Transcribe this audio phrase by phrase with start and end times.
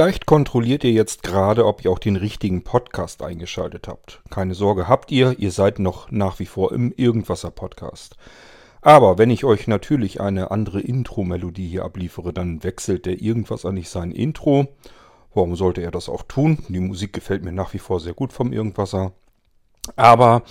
[0.00, 4.22] Vielleicht kontrolliert ihr jetzt gerade, ob ihr auch den richtigen Podcast eingeschaltet habt.
[4.30, 8.16] Keine Sorge habt ihr, ihr seid noch nach wie vor im Irgendwasser Podcast.
[8.80, 13.90] Aber wenn ich euch natürlich eine andere Intro-Melodie hier abliefere, dann wechselt der Irgendwasser nicht
[13.90, 14.68] sein Intro.
[15.34, 16.64] Warum sollte er das auch tun?
[16.70, 19.12] Die Musik gefällt mir nach wie vor sehr gut vom Irgendwasser.
[19.96, 20.44] Aber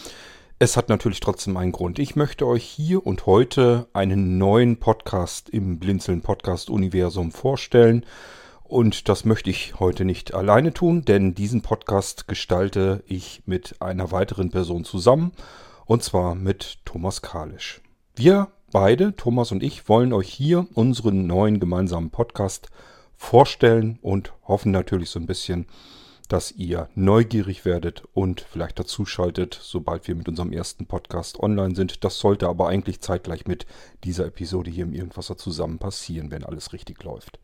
[0.60, 1.98] es hat natürlich trotzdem einen Grund.
[1.98, 8.06] Ich möchte euch hier und heute einen neuen Podcast im Blinzeln Podcast Universum vorstellen.
[8.70, 14.12] Und das möchte ich heute nicht alleine tun, denn diesen Podcast gestalte ich mit einer
[14.12, 15.32] weiteren Person zusammen,
[15.88, 17.82] und zwar mit Thomas Kalisch.
[18.16, 22.70] Wir beide, Thomas und ich, wollen euch hier unseren neuen gemeinsamen Podcast
[23.18, 25.66] vorstellen und hoffen natürlich so ein bisschen,
[26.28, 32.04] dass ihr neugierig werdet und vielleicht dazuschaltet, sobald wir mit unserem ersten Podcast online sind.
[32.04, 33.66] Das sollte aber eigentlich zeitgleich mit
[34.04, 37.40] dieser Episode hier im Irgendwasser zusammen passieren, wenn alles richtig läuft.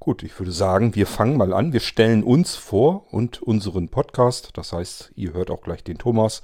[0.00, 1.74] Gut, ich würde sagen, wir fangen mal an.
[1.74, 4.48] Wir stellen uns vor und unseren Podcast.
[4.54, 6.40] Das heißt, ihr hört auch gleich den Thomas.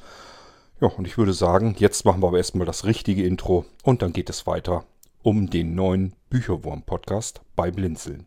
[0.79, 4.13] Ja, und ich würde sagen, jetzt machen wir aber erstmal das richtige Intro und dann
[4.13, 4.85] geht es weiter
[5.23, 8.27] um den neuen Bücherwurm-Podcast bei Blinzeln.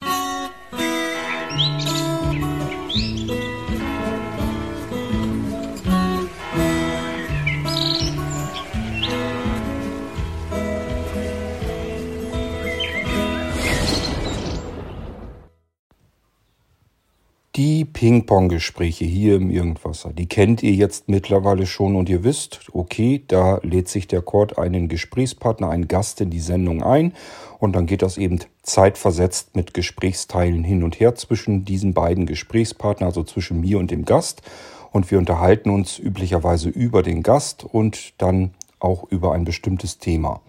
[0.00, 1.97] Musik
[17.58, 23.24] Die Ping-Pong-Gespräche hier im Irgendwasser, die kennt ihr jetzt mittlerweile schon und ihr wisst, okay,
[23.26, 27.14] da lädt sich der Cord einen Gesprächspartner, einen Gast in die Sendung ein
[27.58, 33.08] und dann geht das eben zeitversetzt mit Gesprächsteilen hin und her zwischen diesen beiden Gesprächspartnern,
[33.08, 34.42] also zwischen mir und dem Gast
[34.92, 40.42] und wir unterhalten uns üblicherweise über den Gast und dann auch über ein bestimmtes Thema.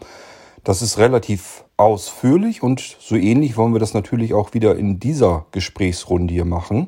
[0.63, 5.47] Das ist relativ ausführlich und so ähnlich wollen wir das natürlich auch wieder in dieser
[5.49, 6.87] Gesprächsrunde hier machen.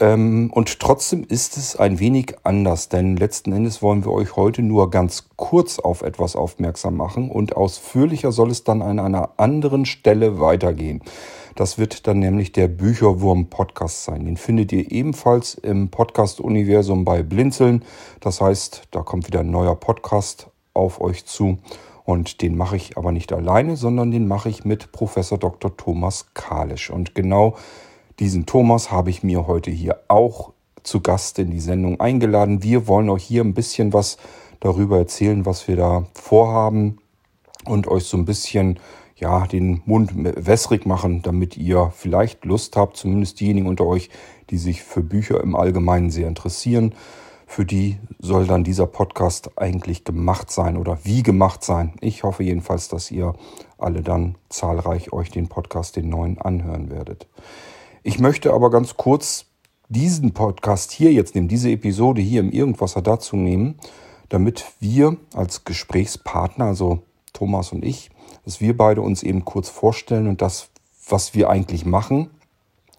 [0.00, 4.62] Ähm, und trotzdem ist es ein wenig anders, denn letzten Endes wollen wir euch heute
[4.62, 9.84] nur ganz kurz auf etwas aufmerksam machen und ausführlicher soll es dann an einer anderen
[9.84, 11.02] Stelle weitergehen.
[11.54, 14.24] Das wird dann nämlich der Bücherwurm-Podcast sein.
[14.24, 17.84] Den findet ihr ebenfalls im Podcast-Universum bei Blinzeln.
[18.20, 21.58] Das heißt, da kommt wieder ein neuer Podcast auf euch zu.
[22.04, 25.76] Und den mache ich aber nicht alleine, sondern den mache ich mit Professor Dr.
[25.76, 26.88] Thomas Kalisch.
[26.88, 27.56] Und genau
[28.20, 32.62] diesen Thomas habe ich mir heute hier auch zu Gast in die Sendung eingeladen.
[32.62, 34.18] Wir wollen euch hier ein bisschen was
[34.60, 36.98] darüber erzählen, was wir da vorhaben
[37.64, 38.78] und euch so ein bisschen
[39.16, 44.10] ja, den Mund wässrig machen, damit ihr vielleicht Lust habt, zumindest diejenigen unter euch,
[44.50, 46.94] die sich für Bücher im Allgemeinen sehr interessieren.
[47.46, 51.94] Für die soll dann dieser Podcast eigentlich gemacht sein oder wie gemacht sein.
[52.00, 53.34] Ich hoffe jedenfalls, dass ihr
[53.76, 57.26] alle dann zahlreich euch den Podcast, den neuen, anhören werdet.
[58.02, 59.44] Ich möchte aber ganz kurz
[59.90, 63.78] diesen Podcast hier jetzt nehmen, diese Episode hier im Irgendwasser dazu nehmen,
[64.30, 67.02] damit wir als Gesprächspartner, also
[67.34, 68.10] Thomas und ich,
[68.46, 70.70] dass wir beide uns eben kurz vorstellen und das,
[71.08, 72.30] was wir eigentlich machen.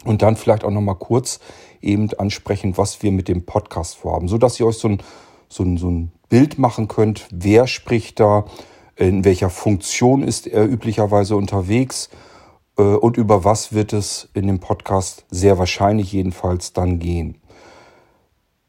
[0.03, 1.39] Und dann vielleicht auch nochmal kurz
[1.81, 5.03] eben ansprechen, was wir mit dem Podcast vorhaben, sodass ihr euch so ein,
[5.47, 8.45] so ein, so ein Bild machen könnt, wer spricht da,
[8.95, 12.09] in welcher Funktion ist er üblicherweise unterwegs,
[12.75, 17.37] und über was wird es in dem Podcast sehr wahrscheinlich jedenfalls dann gehen.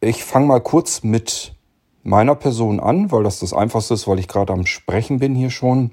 [0.00, 1.54] Ich fange mal kurz mit
[2.02, 5.50] meiner Person an, weil das das Einfachste ist, weil ich gerade am Sprechen bin hier
[5.50, 5.92] schon.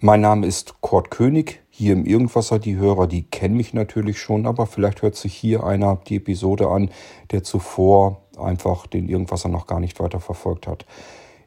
[0.00, 1.62] Mein Name ist Kurt König.
[1.70, 5.64] Hier im Irgendwasser, die Hörer, die kennen mich natürlich schon, aber vielleicht hört sich hier
[5.64, 6.90] einer die Episode an,
[7.30, 10.86] der zuvor einfach den Irgendwasser noch gar nicht weiter verfolgt hat.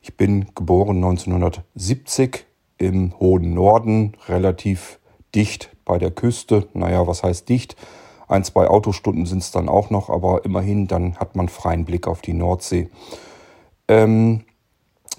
[0.01, 2.45] Ich bin geboren 1970
[2.77, 4.98] im hohen Norden, relativ
[5.35, 6.67] dicht bei der Küste.
[6.73, 7.75] Naja, was heißt dicht?
[8.27, 12.07] Ein, zwei Autostunden sind es dann auch noch, aber immerhin, dann hat man freien Blick
[12.07, 12.89] auf die Nordsee.
[13.87, 14.43] Ähm,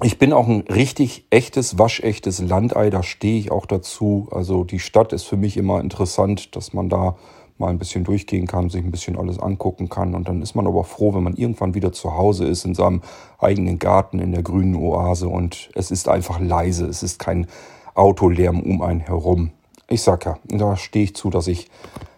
[0.03, 4.29] ich bin auch ein richtig echtes, waschechtes Landei, da stehe ich auch dazu.
[4.31, 7.17] Also die Stadt ist für mich immer interessant, dass man da
[7.59, 10.15] mal ein bisschen durchgehen kann, sich ein bisschen alles angucken kann.
[10.15, 13.03] Und dann ist man aber froh, wenn man irgendwann wieder zu Hause ist, in seinem
[13.39, 15.29] eigenen Garten, in der grünen Oase.
[15.29, 17.47] Und es ist einfach leise, es ist kein
[17.95, 19.51] Autolärm um einen herum.
[19.93, 21.69] Ich sag ja, da stehe ich zu, dass ich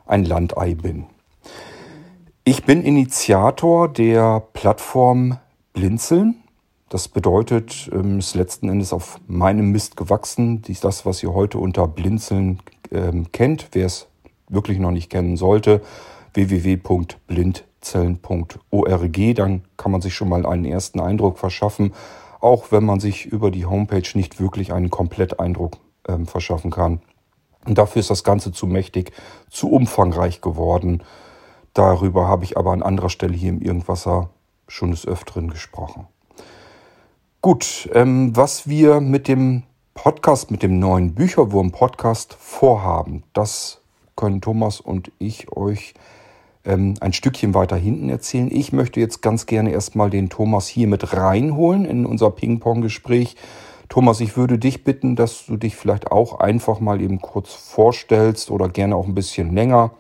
[0.05, 1.07] ein Landei bin.
[2.45, 5.39] Ich bin Initiator der Plattform
[5.73, 6.35] Blinzeln.
[6.91, 10.61] Das bedeutet, es ähm, ist letzten Endes auf meinem Mist gewachsen.
[10.61, 12.59] Dies das, was ihr heute unter Blinzeln
[12.91, 13.69] ähm, kennt.
[13.73, 14.07] Wer es
[14.51, 15.81] wirklich noch nicht kennen sollte,
[16.35, 19.35] www.blindzellen.org.
[19.35, 21.95] Dann kann man sich schon mal einen ersten Eindruck verschaffen,
[22.39, 27.01] auch wenn man sich über die Homepage nicht wirklich einen Kompletteindruck ähm, verschaffen kann.
[27.67, 29.13] Und dafür ist das Ganze zu mächtig,
[29.51, 31.03] zu umfangreich geworden.
[31.75, 34.31] Darüber habe ich aber an anderer Stelle hier im Irgendwasser
[34.69, 36.07] schon des Öfteren gesprochen.
[37.41, 39.65] Gut, ähm, was wir mit dem
[39.95, 43.81] Podcast, mit dem neuen Bücherwurm-Podcast vorhaben, das
[44.17, 45.95] können Thomas und ich euch
[46.65, 48.51] ähm, ein Stückchen weiter hinten erzählen.
[48.51, 53.37] Ich möchte jetzt ganz gerne erstmal den Thomas hier mit reinholen in unser Ping-Pong-Gespräch.
[53.93, 58.51] Thomas, ich würde dich bitten, dass du dich vielleicht auch einfach mal eben kurz vorstellst
[58.51, 59.91] oder gerne auch ein bisschen länger.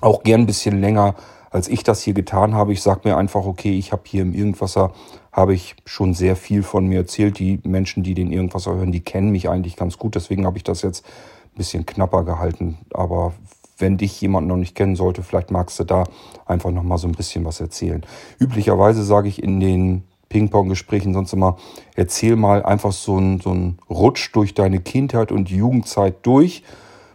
[0.00, 1.14] Auch gern ein bisschen länger,
[1.52, 2.72] als ich das hier getan habe.
[2.72, 4.90] Ich sage mir einfach, okay, ich habe hier im Irgendwasser,
[5.30, 7.38] habe ich schon sehr viel von mir erzählt.
[7.38, 10.16] Die Menschen, die den Irgendwasser hören, die kennen mich eigentlich ganz gut.
[10.16, 12.78] Deswegen habe ich das jetzt ein bisschen knapper gehalten.
[12.92, 13.32] Aber
[13.78, 16.02] wenn dich jemand noch nicht kennen sollte, vielleicht magst du da
[16.46, 18.04] einfach noch mal so ein bisschen was erzählen.
[18.40, 20.02] Üblicherweise sage ich in den
[20.34, 21.58] Ping-Pong-Gesprächen sonst immer,
[21.94, 23.54] erzähl mal einfach so einen so
[23.88, 26.64] Rutsch durch deine Kindheit und Jugendzeit durch,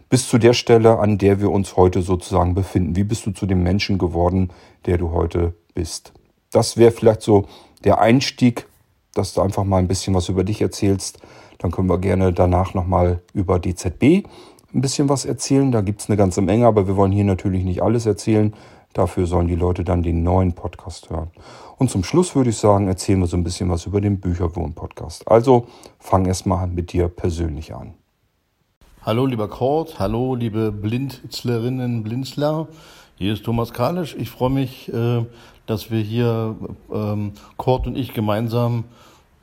[0.08, 2.96] bis zu der Stelle, an der wir uns heute sozusagen befinden.
[2.96, 4.48] Wie bist du zu dem Menschen geworden,
[4.86, 6.14] der du heute bist?
[6.50, 7.44] Das wäre vielleicht so
[7.84, 8.66] der Einstieg,
[9.12, 11.18] dass du einfach mal ein bisschen was über dich erzählst.
[11.58, 14.24] Dann können wir gerne danach nochmal über DZB
[14.72, 15.70] ein bisschen was erzählen.
[15.70, 18.54] Da gibt es eine ganze Menge, aber wir wollen hier natürlich nicht alles erzählen.
[18.92, 21.30] Dafür sollen die Leute dann den neuen Podcast hören.
[21.78, 25.28] Und zum Schluss würde ich sagen, erzählen wir so ein bisschen was über den Bücherwurm-Podcast.
[25.28, 27.94] Also fang erstmal mit dir persönlich an.
[29.02, 32.68] Hallo lieber Kurt, hallo liebe Blindzlerinnen, Blinzler.
[33.16, 34.16] Hier ist Thomas Kalisch.
[34.18, 35.24] Ich freue mich, äh,
[35.66, 36.56] dass wir hier
[36.92, 38.84] ähm, Kurt und ich gemeinsam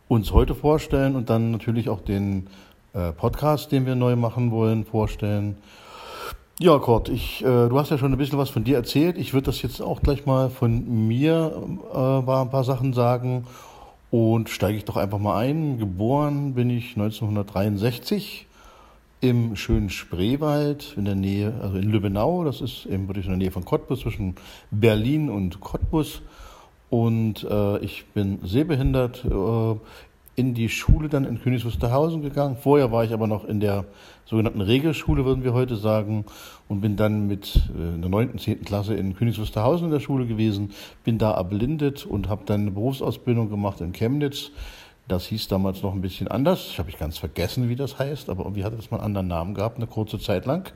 [0.07, 2.47] uns heute vorstellen und dann natürlich auch den
[2.94, 5.57] äh, Podcast, den wir neu machen wollen, vorstellen.
[6.59, 9.19] Ja, Kurt, ich, äh, du hast ja schon ein bisschen was von dir erzählt.
[9.19, 11.51] Ich würde das jetzt auch gleich mal von mir
[11.94, 13.45] äh, ein paar Sachen sagen
[14.09, 15.77] und steige ich doch einfach mal ein.
[15.77, 18.48] Geboren bin ich 1963
[19.21, 22.44] im schönen Spreewald in der Nähe, also in Lübbenau.
[22.44, 24.33] Das ist eben wirklich in der Nähe von Cottbus, zwischen
[24.71, 26.24] Berlin und Cottbus.
[26.89, 29.75] Und äh, ich bin sehbehindert, äh,
[30.38, 32.57] in die Schule dann in Königs Wusterhausen gegangen.
[32.59, 33.86] Vorher war ich aber noch in der
[34.27, 36.25] sogenannten Regelschule, würden wir heute sagen,
[36.68, 40.01] und bin dann mit äh, in der neunten, zehnten Klasse in Königs Wusterhausen in der
[40.01, 40.71] Schule gewesen,
[41.03, 44.51] bin da erblindet und habe dann eine Berufsausbildung gemacht in Chemnitz.
[45.07, 46.68] Das hieß damals noch ein bisschen anders.
[46.71, 49.27] Ich habe ich ganz vergessen, wie das heißt, aber irgendwie hatte das mal einen anderen
[49.27, 50.73] Namen gehabt, eine kurze Zeit lang.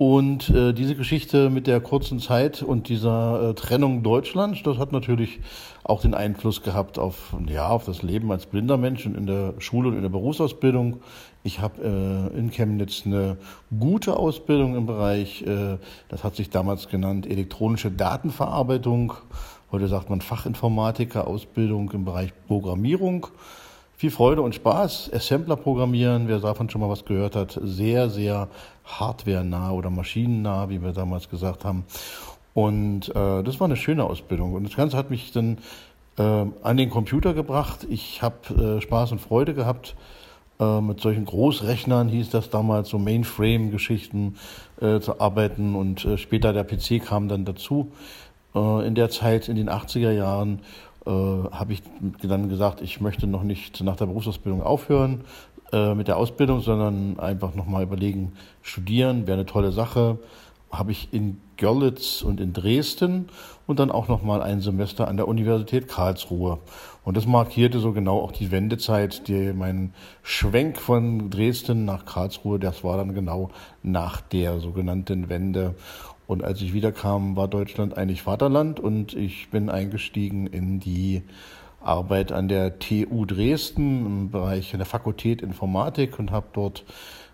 [0.00, 4.92] Und äh, diese Geschichte mit der kurzen Zeit und dieser äh, Trennung Deutschlands, das hat
[4.92, 5.40] natürlich
[5.84, 9.90] auch den Einfluss gehabt auf, ja, auf das Leben als blinder Mensch in der Schule
[9.90, 11.02] und in der Berufsausbildung.
[11.42, 13.36] Ich habe äh, in Chemnitz eine
[13.78, 15.76] gute Ausbildung im Bereich, äh,
[16.08, 19.12] das hat sich damals genannt, elektronische Datenverarbeitung.
[19.70, 23.26] Heute sagt man Fachinformatiker, Ausbildung im Bereich Programmierung
[24.00, 25.10] viel Freude und Spaß.
[25.12, 28.48] Assembler programmieren, wer davon schon mal was gehört hat, sehr, sehr
[28.86, 31.84] hardware-nah oder maschinennah, wie wir damals gesagt haben.
[32.54, 34.54] Und äh, das war eine schöne Ausbildung.
[34.54, 35.58] Und das Ganze hat mich dann
[36.16, 37.86] äh, an den Computer gebracht.
[37.90, 39.94] Ich habe äh, Spaß und Freude gehabt.
[40.58, 44.36] Äh, mit solchen Großrechnern hieß das damals, so Mainframe-Geschichten
[44.80, 45.74] äh, zu arbeiten.
[45.74, 47.92] Und äh, später der PC kam dann dazu.
[48.54, 50.60] Äh, in der Zeit, in den 80er Jahren,
[51.10, 51.82] habe ich
[52.22, 55.24] dann gesagt, ich möchte noch nicht nach der Berufsausbildung aufhören
[55.72, 60.18] äh, mit der Ausbildung, sondern einfach nochmal überlegen, studieren wäre eine tolle Sache.
[60.70, 63.28] Habe ich in Görlitz und in Dresden
[63.66, 66.58] und dann auch nochmal ein Semester an der Universität Karlsruhe.
[67.04, 72.58] Und das markierte so genau auch die Wendezeit, die, mein Schwenk von Dresden nach Karlsruhe,
[72.58, 73.50] das war dann genau
[73.82, 75.74] nach der sogenannten Wende.
[76.30, 81.22] Und als ich wiederkam, war Deutschland eigentlich Vaterland und ich bin eingestiegen in die
[81.80, 86.84] Arbeit an der TU Dresden im Bereich der Fakultät Informatik und habe dort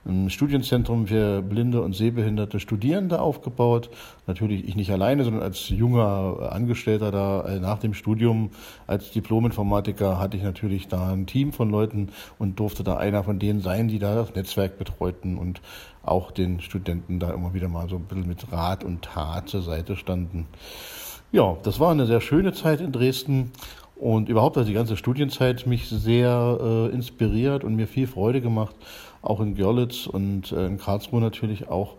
[0.07, 3.91] ein Studienzentrum für blinde und sehbehinderte Studierende aufgebaut.
[4.27, 8.51] Natürlich ich nicht alleine, sondern als junger Angestellter da äh, nach dem Studium
[8.87, 13.39] als Diplominformatiker hatte ich natürlich da ein Team von Leuten und durfte da einer von
[13.39, 15.61] denen sein, die da das Netzwerk betreuten und
[16.03, 19.63] auch den Studenten da immer wieder mal so ein bisschen mit Rat und Tat zur
[19.63, 20.47] Seite standen.
[21.33, 23.51] Ja, das war eine sehr schöne Zeit in Dresden
[23.97, 28.77] und überhaupt hat die ganze Studienzeit mich sehr äh, inspiriert und mir viel Freude gemacht,
[29.23, 31.97] auch in Görlitz und äh, in Karlsruhe natürlich auch.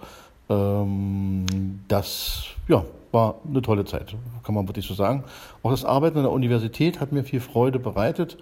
[0.50, 1.46] Ähm,
[1.88, 5.24] das ja, war eine tolle Zeit, kann man wirklich so sagen.
[5.64, 8.38] Auch das Arbeiten an der Universität hat mir viel Freude bereitet.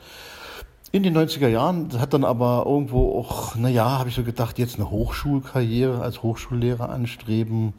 [0.92, 4.76] In den 90er Jahren hat dann aber irgendwo auch, naja, habe ich so gedacht, jetzt
[4.76, 7.74] eine Hochschulkarriere als Hochschullehrer anstreben.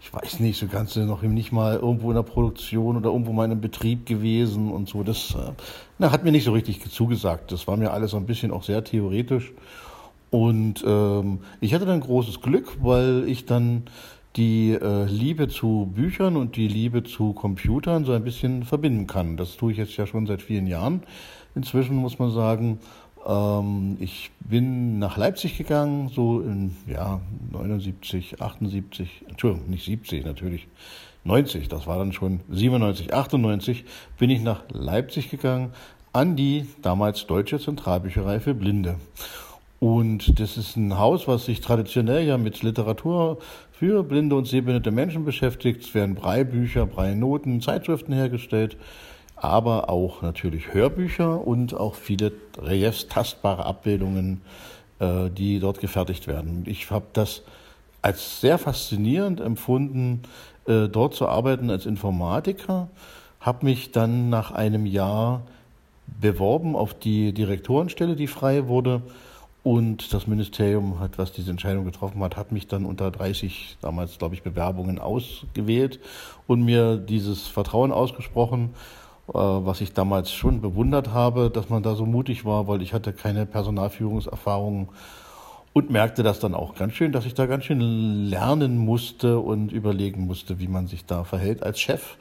[0.00, 3.44] Ich weiß nicht, so ganz noch nicht mal irgendwo in der Produktion oder irgendwo mal
[3.44, 5.02] in einem Betrieb gewesen und so.
[5.02, 5.52] Das äh,
[5.98, 7.52] na, hat mir nicht so richtig zugesagt.
[7.52, 9.52] Das war mir alles so ein bisschen auch sehr theoretisch.
[10.30, 13.84] Und ähm, ich hatte dann großes Glück, weil ich dann
[14.36, 19.36] die äh, Liebe zu Büchern und die Liebe zu Computern so ein bisschen verbinden kann.
[19.36, 21.02] Das tue ich jetzt ja schon seit vielen Jahren.
[21.54, 22.78] Inzwischen muss man sagen,
[23.28, 27.20] ähm, ich bin nach Leipzig gegangen, so in ja,
[27.52, 30.66] 79, 78, Entschuldigung, nicht 70 natürlich,
[31.24, 33.84] 90, das war dann schon 97, 98,
[34.18, 35.72] bin ich nach Leipzig gegangen
[36.12, 38.96] an die damals Deutsche Zentralbücherei für Blinde.
[39.78, 43.38] Und das ist ein Haus, was sich traditionell ja mit Literatur
[43.70, 45.84] für blinde und sehbehinderte Menschen beschäftigt.
[45.84, 48.76] Es werden Breibücher, Breinoten, Zeitschriften hergestellt,
[49.42, 54.42] aber auch natürlich Hörbücher und auch viele Reliefs, tastbare Abbildungen,
[54.98, 56.64] äh, die dort gefertigt werden.
[56.66, 57.42] Ich habe das
[58.02, 60.22] als sehr faszinierend empfunden,
[60.66, 62.88] äh, dort zu arbeiten als Informatiker,
[63.40, 65.42] habe mich dann nach einem Jahr
[66.20, 69.02] beworben auf die Direktorenstelle, die frei wurde
[69.62, 74.18] und das Ministerium hat, was diese Entscheidung getroffen hat, hat mich dann unter 30, damals
[74.18, 76.00] glaube ich, Bewerbungen ausgewählt
[76.46, 78.74] und mir dieses Vertrauen ausgesprochen,
[79.32, 83.12] was ich damals schon bewundert habe, dass man da so mutig war, weil ich hatte
[83.12, 84.88] keine Personalführungserfahrung
[85.74, 87.80] und merkte das dann auch ganz schön, dass ich da ganz schön
[88.26, 91.62] lernen musste und überlegen musste, wie man sich da verhält.
[91.62, 92.16] Als Chef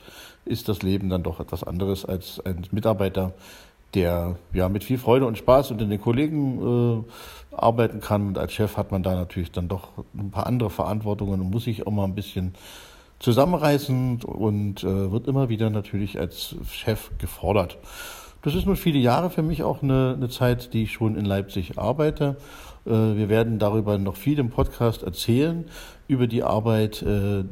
[0.45, 3.33] ist das Leben dann doch etwas anderes als ein Mitarbeiter,
[3.93, 8.27] der ja mit viel Freude und Spaß unter den Kollegen äh, arbeiten kann.
[8.27, 11.63] Und als Chef hat man da natürlich dann doch ein paar andere Verantwortungen und muss
[11.63, 12.53] sich auch mal ein bisschen
[13.19, 17.77] zusammenreißen und äh, wird immer wieder natürlich als Chef gefordert.
[18.43, 21.25] Das ist nun viele Jahre für mich auch eine, eine Zeit, die ich schon in
[21.25, 22.37] Leipzig arbeite.
[22.85, 25.65] Äh, wir werden darüber noch viel im Podcast erzählen,
[26.07, 27.43] über die Arbeit, äh,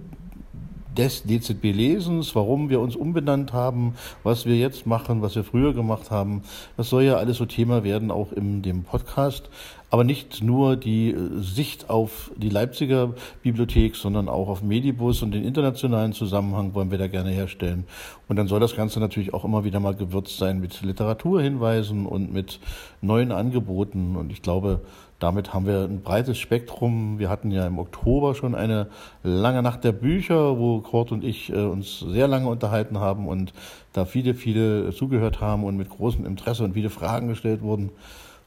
[0.96, 6.10] des DZB-Lesens, warum wir uns umbenannt haben, was wir jetzt machen, was wir früher gemacht
[6.10, 6.44] haben.
[6.78, 9.50] Das soll ja alles so Thema werden, auch in dem Podcast.
[9.96, 15.32] Aber nicht nur die äh, Sicht auf die Leipziger Bibliothek, sondern auch auf Medibus und
[15.32, 17.86] den internationalen Zusammenhang wollen wir da gerne herstellen.
[18.28, 22.34] Und dann soll das Ganze natürlich auch immer wieder mal gewürzt sein mit Literaturhinweisen und
[22.34, 22.60] mit
[23.00, 24.18] neuen Angeboten.
[24.18, 24.82] Und ich glaube,
[25.20, 27.18] damit haben wir ein breites Spektrum.
[27.18, 28.88] Wir hatten ja im Oktober schon eine
[29.24, 33.54] lange Nacht der Bücher, wo Kurt und ich äh, uns sehr lange unterhalten haben und
[33.94, 37.92] da viele, viele zugehört haben und mit großem Interesse und viele Fragen gestellt wurden.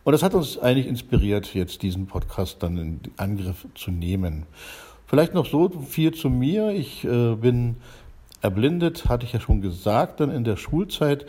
[0.08, 4.46] Und das hat uns eigentlich inspiriert, jetzt diesen Podcast dann in Angriff zu nehmen.
[5.04, 6.70] Vielleicht noch so viel zu mir.
[6.70, 7.76] Ich äh, bin
[8.40, 11.26] erblindet, hatte ich ja schon gesagt, dann in der Schulzeit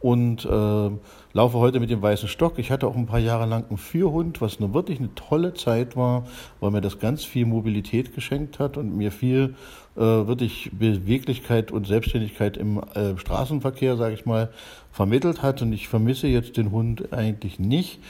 [0.00, 0.90] und äh,
[1.34, 2.58] laufe heute mit dem weißen Stock.
[2.58, 5.94] Ich hatte auch ein paar Jahre lang einen Führhund, was eine wirklich eine tolle Zeit
[5.94, 6.24] war,
[6.58, 9.56] weil mir das ganz viel Mobilität geschenkt hat und mir viel
[9.96, 14.50] äh, wirklich Beweglichkeit und Selbstständigkeit im äh, Straßenverkehr, sage ich mal,
[14.90, 15.62] vermittelt hat.
[15.62, 18.00] Und ich vermisse jetzt den Hund eigentlich nicht.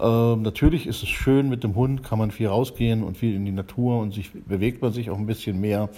[0.00, 3.44] Ähm, natürlich ist es schön, mit dem Hund kann man viel rausgehen und viel in
[3.44, 5.88] die Natur und sich bewegt man sich auch ein bisschen mehr.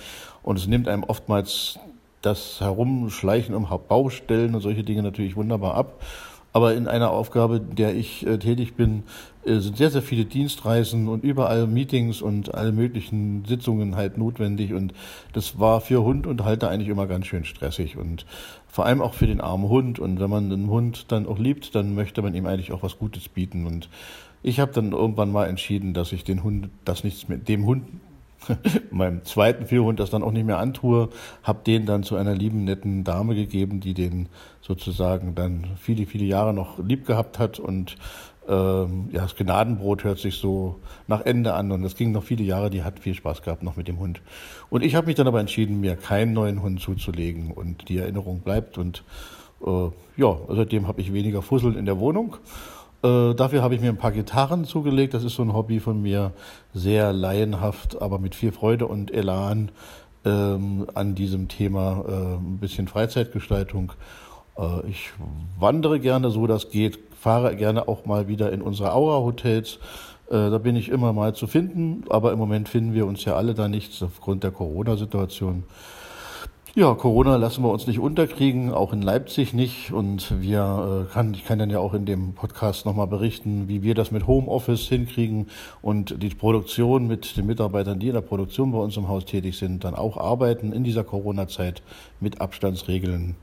[0.42, 1.78] Und es nimmt einem oftmals
[2.23, 6.02] das Herumschleichen um Baustellen und solche Dinge natürlich wunderbar ab.
[6.52, 9.04] Aber in einer Aufgabe, der ich äh, tätig bin,
[9.45, 14.75] äh, sind sehr, sehr viele Dienstreisen und überall Meetings und alle möglichen Sitzungen halt notwendig.
[14.75, 14.92] Und
[15.33, 18.26] das war für Hund und Halter eigentlich immer ganz schön stressig und
[18.66, 19.99] vor allem auch für den armen Hund.
[20.00, 22.99] Und wenn man den Hund dann auch liebt, dann möchte man ihm eigentlich auch was
[22.99, 23.66] Gutes bieten.
[23.66, 23.88] Und
[24.42, 27.85] ich habe dann irgendwann mal entschieden, dass ich den Hund, das nichts mit dem Hund
[28.90, 31.11] meinem zweiten Führhund das dann auch nicht mehr antue,
[31.42, 34.28] habe den dann zu einer lieben, netten Dame gegeben, die den
[34.61, 37.97] sozusagen dann viele, viele Jahre noch lieb gehabt hat und
[38.49, 42.42] ähm, ja, das Gnadenbrot hört sich so nach Ende an und das ging noch viele
[42.42, 44.23] Jahre, die hat viel Spaß gehabt noch mit dem Hund.
[44.70, 48.40] Und ich habe mich dann aber entschieden, mir keinen neuen Hund zuzulegen und die Erinnerung
[48.40, 49.04] bleibt und
[49.64, 52.37] äh, ja, seitdem habe ich weniger Fussel in der Wohnung
[53.02, 55.14] äh, dafür habe ich mir ein paar Gitarren zugelegt.
[55.14, 56.33] Das ist so ein Hobby von mir,
[56.75, 59.71] sehr laienhaft, aber mit viel Freude und Elan
[60.25, 62.04] ähm, an diesem Thema.
[62.07, 63.92] Äh, ein bisschen Freizeitgestaltung.
[64.59, 65.11] Äh, ich
[65.59, 66.99] wandere gerne, so das geht.
[67.19, 69.78] Fahre gerne auch mal wieder in unsere Aura-Hotels.
[70.28, 73.35] Äh, da bin ich immer mal zu finden, aber im Moment finden wir uns ja
[73.35, 75.64] alle da nichts aufgrund der Corona-Situation.
[76.76, 79.90] Ja, Corona lassen wir uns nicht unterkriegen, auch in Leipzig nicht.
[79.92, 83.82] Und wir äh, kann, ich kann dann ja auch in dem Podcast nochmal berichten, wie
[83.82, 85.48] wir das mit Homeoffice hinkriegen
[85.82, 89.58] und die Produktion mit den Mitarbeitern, die in der Produktion bei uns im Haus tätig
[89.58, 91.82] sind, dann auch arbeiten in dieser Corona-Zeit
[92.20, 93.34] mit Abstandsregeln.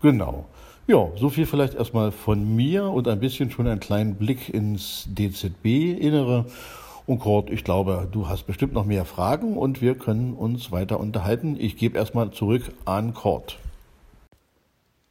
[0.00, 0.46] Genau.
[0.86, 5.08] Ja, so viel vielleicht erstmal von mir und ein bisschen schon einen kleinen Blick ins
[5.08, 6.46] DZB-Innere.
[7.06, 11.00] Und Kurt, ich glaube, du hast bestimmt noch mehr Fragen und wir können uns weiter
[11.00, 11.56] unterhalten.
[11.58, 13.58] Ich gebe erstmal zurück an Kurt.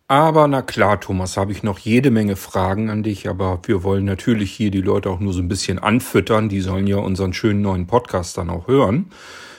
[0.07, 4.05] Aber na klar, Thomas, habe ich noch jede Menge Fragen an dich, aber wir wollen
[4.05, 6.49] natürlich hier die Leute auch nur so ein bisschen anfüttern.
[6.49, 9.11] Die sollen ja unseren schönen neuen Podcast dann auch hören.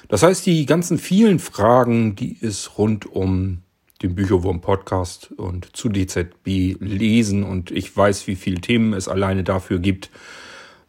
[0.08, 3.58] Das heißt, die ganzen vielen Fragen, die es rund um
[4.02, 9.44] den Bücherwurm Podcast und zu DZB lesen und ich weiß, wie viele Themen es alleine
[9.44, 10.10] dafür gibt,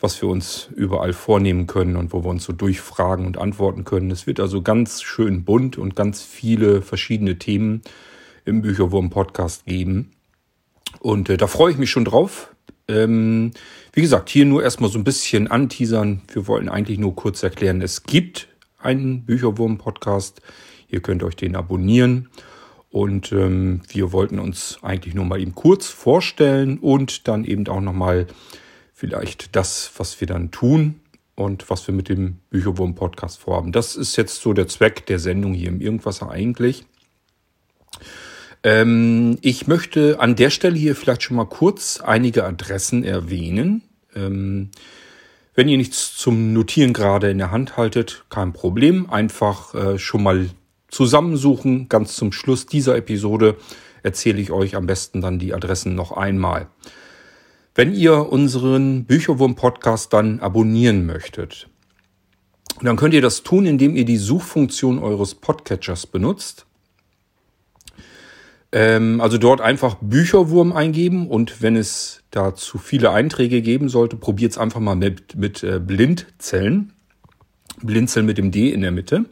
[0.01, 4.11] was wir uns überall vornehmen können und wo wir uns so durchfragen und antworten können.
[4.11, 7.81] Es wird also ganz schön bunt und ganz viele verschiedene Themen
[8.43, 10.11] im Bücherwurm-Podcast geben.
[10.99, 12.53] Und äh, da freue ich mich schon drauf.
[12.87, 13.51] Ähm,
[13.93, 16.21] wie gesagt, hier nur erstmal so ein bisschen anteasern.
[16.33, 18.47] Wir wollten eigentlich nur kurz erklären, es gibt
[18.79, 20.41] einen Bücherwurm-Podcast.
[20.89, 22.29] Ihr könnt euch den abonnieren.
[22.89, 27.79] Und ähm, wir wollten uns eigentlich nur mal eben kurz vorstellen und dann eben auch
[27.79, 28.27] nochmal
[29.01, 30.99] vielleicht das, was wir dann tun
[31.33, 33.71] und was wir mit dem Bücherwurm-Podcast vorhaben.
[33.71, 36.85] Das ist jetzt so der Zweck der Sendung hier im Irgendwasser eigentlich.
[38.63, 43.81] Ähm, ich möchte an der Stelle hier vielleicht schon mal kurz einige Adressen erwähnen.
[44.15, 44.69] Ähm,
[45.55, 49.09] wenn ihr nichts zum Notieren gerade in der Hand haltet, kein Problem.
[49.09, 50.47] Einfach äh, schon mal
[50.89, 51.89] zusammensuchen.
[51.89, 53.57] Ganz zum Schluss dieser Episode
[54.03, 56.67] erzähle ich euch am besten dann die Adressen noch einmal.
[57.73, 61.69] Wenn ihr unseren Bücherwurm-Podcast dann abonnieren möchtet,
[62.81, 66.65] dann könnt ihr das tun, indem ihr die Suchfunktion eures Podcatchers benutzt.
[68.73, 74.17] Ähm, also dort einfach Bücherwurm eingeben und wenn es da zu viele Einträge geben sollte,
[74.17, 76.91] probiert es einfach mal mit, mit äh, Blindzellen.
[77.81, 79.25] Blinzeln mit dem D in der Mitte.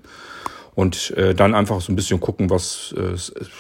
[0.76, 3.16] Und äh, dann einfach so ein bisschen gucken, was, äh,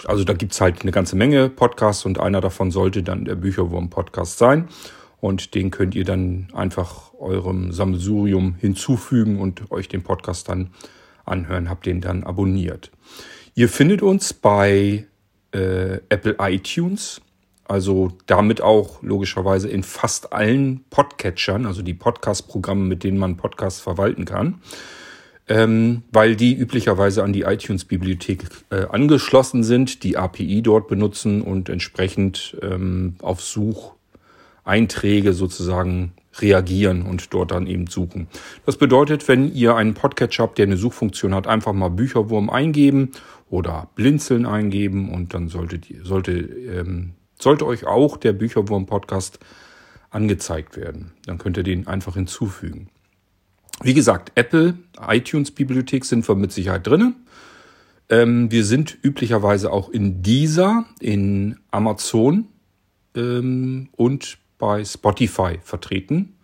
[0.07, 4.37] also da gibt's halt eine ganze Menge Podcasts und einer davon sollte dann der Bücherwurm-Podcast
[4.37, 4.67] sein.
[5.21, 10.69] Und den könnt ihr dann einfach eurem Sammelsurium hinzufügen und euch den Podcast dann
[11.25, 12.91] anhören, habt den dann abonniert.
[13.55, 15.05] Ihr findet uns bei
[15.51, 17.21] äh, Apple iTunes,
[17.65, 23.81] also damit auch logischerweise in fast allen Podcatchern, also die Podcast-Programme, mit denen man Podcasts
[23.81, 24.61] verwalten kann,
[25.49, 31.69] ähm, weil die üblicherweise an die iTunes-Bibliothek äh, angeschlossen sind, die API dort benutzen und
[31.69, 38.27] entsprechend ähm, auf Sucheinträge sozusagen reagieren und dort dann eben suchen.
[38.67, 43.11] Das bedeutet, wenn ihr einen Podcatcher habt, der eine Suchfunktion hat, einfach mal Bücherwurm eingeben
[43.49, 49.39] oder Blinzeln eingeben und dann solltet, sollte, ähm, sollte euch auch der Bücherwurm-Podcast
[50.11, 51.13] angezeigt werden.
[51.25, 52.89] Dann könnt ihr den einfach hinzufügen.
[53.81, 57.15] Wie gesagt, Apple, iTunes-Bibliothek sind wir mit Sicherheit drinne.
[58.09, 62.47] Ähm, wir sind üblicherweise auch in dieser, in Amazon
[63.15, 66.35] ähm, und bei Spotify vertreten.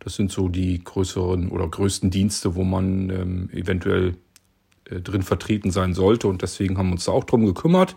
[0.00, 4.16] Das sind so die größeren oder größten Dienste, wo man ähm, eventuell
[4.90, 6.28] äh, drin vertreten sein sollte.
[6.28, 7.96] Und deswegen haben wir uns da auch drum gekümmert,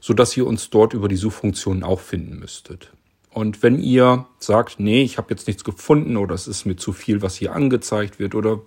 [0.00, 2.92] sodass ihr uns dort über die Suchfunktionen auch finden müsstet.
[3.32, 6.92] Und wenn ihr sagt, nee, ich habe jetzt nichts gefunden oder es ist mir zu
[6.92, 8.60] viel, was hier angezeigt wird oder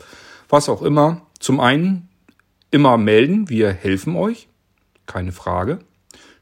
[0.50, 2.10] was auch immer, zum einen
[2.72, 4.48] immer melden, wir helfen euch,
[5.06, 5.80] keine Frage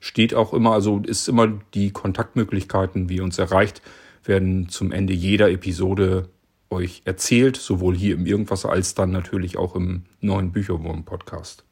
[0.04, 3.82] steht auch immer, also ist immer die Kontaktmöglichkeiten, wie ihr uns erreicht,
[4.26, 6.28] werden zum Ende jeder Episode
[6.70, 11.64] euch erzählt, sowohl hier im Irgendwas als dann natürlich auch im neuen Bücherwurm-Podcast.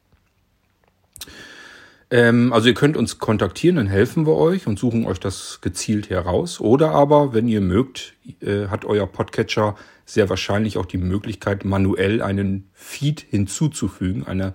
[2.12, 6.10] Ähm, also ihr könnt uns kontaktieren, dann helfen wir euch und suchen euch das gezielt
[6.10, 6.60] heraus.
[6.60, 12.20] Oder aber, wenn ihr mögt, äh, hat euer Podcatcher sehr wahrscheinlich auch die Möglichkeit, manuell
[12.20, 14.52] einen Feed hinzuzufügen, eine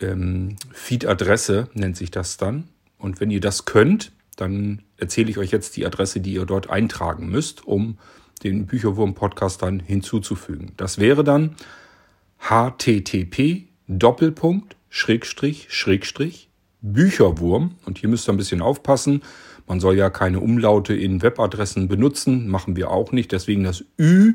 [0.00, 2.68] ähm, Feed-Adresse nennt sich das dann.
[2.98, 6.68] Und wenn ihr das könnt, dann erzähle ich euch jetzt die Adresse, die ihr dort
[6.68, 7.96] eintragen müsst, um
[8.44, 10.72] den Bücherwurm-Podcast dann hinzuzufügen.
[10.76, 11.56] Das wäre dann
[12.38, 16.49] http Doppelpunkt Schrägstrich Schrägstrich
[16.82, 17.72] Bücherwurm.
[17.84, 19.22] Und hier müsst ihr ein bisschen aufpassen.
[19.66, 23.32] Man soll ja keine Umlaute in Webadressen benutzen, machen wir auch nicht.
[23.32, 24.34] Deswegen das Ü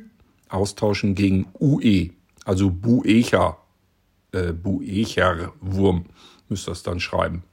[0.49, 2.11] austauschen gegen UE,
[2.45, 3.57] also Buecher
[4.35, 6.05] äh, Buecher-Wurm
[6.49, 7.43] müsst ihr das dann schreiben.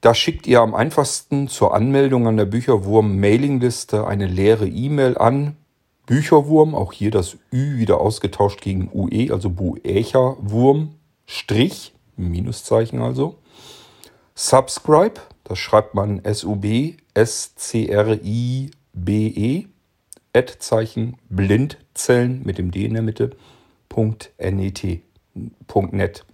[0.00, 5.56] Da schickt ihr am einfachsten zur Anmeldung an der Bücherwurm-Mailingliste eine leere E-Mail an
[6.06, 10.94] Bücherwurm, auch hier das Ü wieder ausgetauscht gegen UE, also Buecherwurm,
[11.26, 13.38] Strich, Minuszeichen also.
[14.36, 16.96] Subscribe, das schreibt man S-U-B-S-C-R-I-B-E,
[20.32, 23.36] Ad-Zeichen, Blindzellen mit dem D in der Mitte,
[23.96, 24.30] .net,
[25.90, 26.24] .net.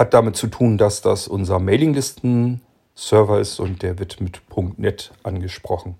[0.00, 4.40] Hat damit zu tun, dass das unser Mailinglisten-Server ist und der wird mit
[4.78, 5.96] .net angesprochen.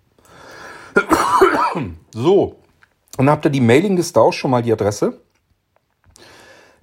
[2.12, 2.56] So,
[3.18, 5.20] dann habt ihr die Mailingliste auch schon mal die Adresse.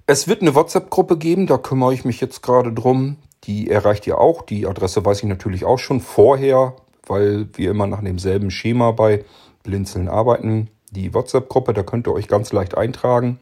[0.06, 3.16] Es wird eine WhatsApp-Gruppe geben, da kümmere ich mich jetzt gerade drum.
[3.44, 4.42] Die erreicht ihr auch.
[4.42, 6.76] Die Adresse weiß ich natürlich auch schon vorher,
[7.08, 9.24] weil wir immer nach demselben Schema bei
[9.64, 10.70] Blinzeln arbeiten.
[10.92, 13.40] Die WhatsApp-Gruppe, da könnt ihr euch ganz leicht eintragen,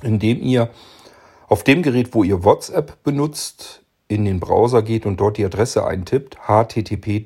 [0.00, 0.70] indem ihr
[1.50, 5.84] auf dem Gerät, wo ihr WhatsApp benutzt, in den Browser geht und dort die Adresse
[5.84, 7.24] eintippt, http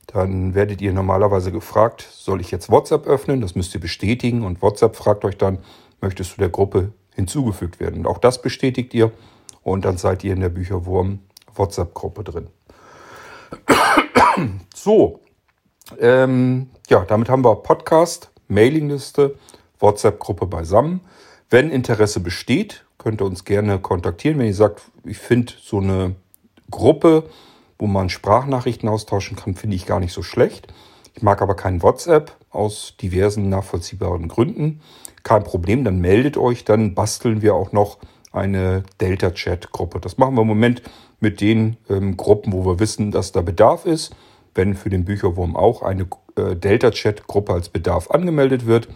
[0.06, 3.42] dann werdet ihr normalerweise gefragt, soll ich jetzt WhatsApp öffnen?
[3.42, 5.58] Das müsst ihr bestätigen und WhatsApp fragt euch dann,
[6.00, 8.00] möchtest du der Gruppe hinzugefügt werden?
[8.00, 9.12] Und auch das bestätigt ihr
[9.64, 11.18] und dann seid ihr in der Bücherwurm
[11.54, 12.46] WhatsApp-Gruppe drin.
[14.74, 15.20] So,
[16.00, 19.36] ähm, ja, damit haben wir Podcast, Mailingliste,
[19.78, 21.00] WhatsApp-Gruppe beisammen.
[21.48, 24.38] Wenn Interesse besteht, könnt ihr uns gerne kontaktieren.
[24.38, 26.16] Wenn ihr sagt, ich finde so eine
[26.70, 27.30] Gruppe,
[27.78, 30.66] wo man Sprachnachrichten austauschen kann, finde ich gar nicht so schlecht.
[31.14, 34.80] Ich mag aber kein WhatsApp aus diversen nachvollziehbaren Gründen.
[35.22, 37.98] Kein Problem, dann meldet euch, dann basteln wir auch noch
[38.34, 40.00] eine Delta-Chat-Gruppe.
[40.00, 40.82] Das machen wir im Moment
[41.20, 44.14] mit den ähm, Gruppen, wo wir wissen, dass da Bedarf ist.
[44.54, 48.88] Wenn für den Bücherwurm auch eine äh, Delta-Chat-Gruppe als Bedarf angemeldet wird,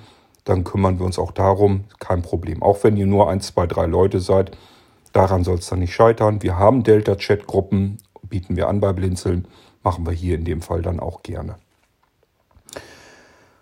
[0.44, 1.84] dann kümmern wir uns auch darum.
[1.98, 2.62] Kein Problem.
[2.62, 4.56] Auch wenn ihr nur ein, zwei, drei Leute seid,
[5.12, 6.42] daran soll es dann nicht scheitern.
[6.42, 9.46] Wir haben Delta-Chat-Gruppen, bieten wir an bei Blinzeln,
[9.82, 11.56] machen wir hier in dem Fall dann auch gerne.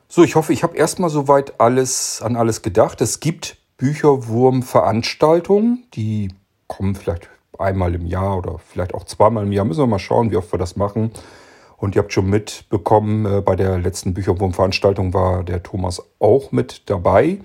[0.08, 3.00] So, ich hoffe, ich habe erstmal soweit alles an alles gedacht.
[3.00, 6.28] Es gibt Bücherwurm-Veranstaltungen, die
[6.66, 9.64] kommen vielleicht einmal im Jahr oder vielleicht auch zweimal im Jahr.
[9.64, 11.10] Müssen wir mal schauen, wie oft wir das machen.
[11.76, 16.88] Und ihr habt schon mitbekommen, äh, bei der letzten Bücherwurm-Veranstaltung war der Thomas auch mit
[16.88, 17.38] dabei.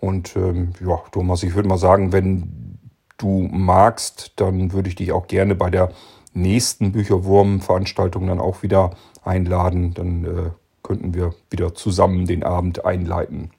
[0.00, 2.78] Und ähm, ja, Thomas, ich würde mal sagen, wenn
[3.18, 5.92] du magst, dann würde ich dich auch gerne bei der
[6.34, 8.90] nächsten Bücherwurm-Veranstaltung dann auch wieder
[9.24, 9.94] einladen.
[9.94, 10.50] Dann äh,
[10.82, 13.50] könnten wir wieder zusammen den Abend einleiten.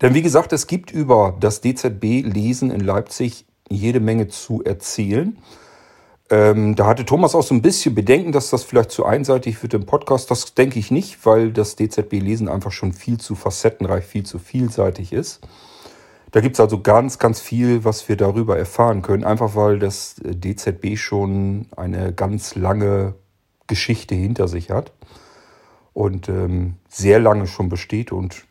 [0.00, 5.38] Denn wie gesagt, es gibt über das DZB-Lesen in Leipzig jede Menge zu erzählen.
[6.30, 9.74] Ähm, da hatte Thomas auch so ein bisschen Bedenken, dass das vielleicht zu einseitig wird
[9.74, 10.30] im Podcast.
[10.30, 15.12] Das denke ich nicht, weil das DZB-Lesen einfach schon viel zu facettenreich, viel zu vielseitig
[15.12, 15.40] ist.
[16.30, 20.16] Da gibt es also ganz, ganz viel, was wir darüber erfahren können, einfach weil das
[20.22, 23.14] DZB schon eine ganz lange
[23.66, 24.92] Geschichte hinter sich hat
[25.94, 28.44] und ähm, sehr lange schon besteht und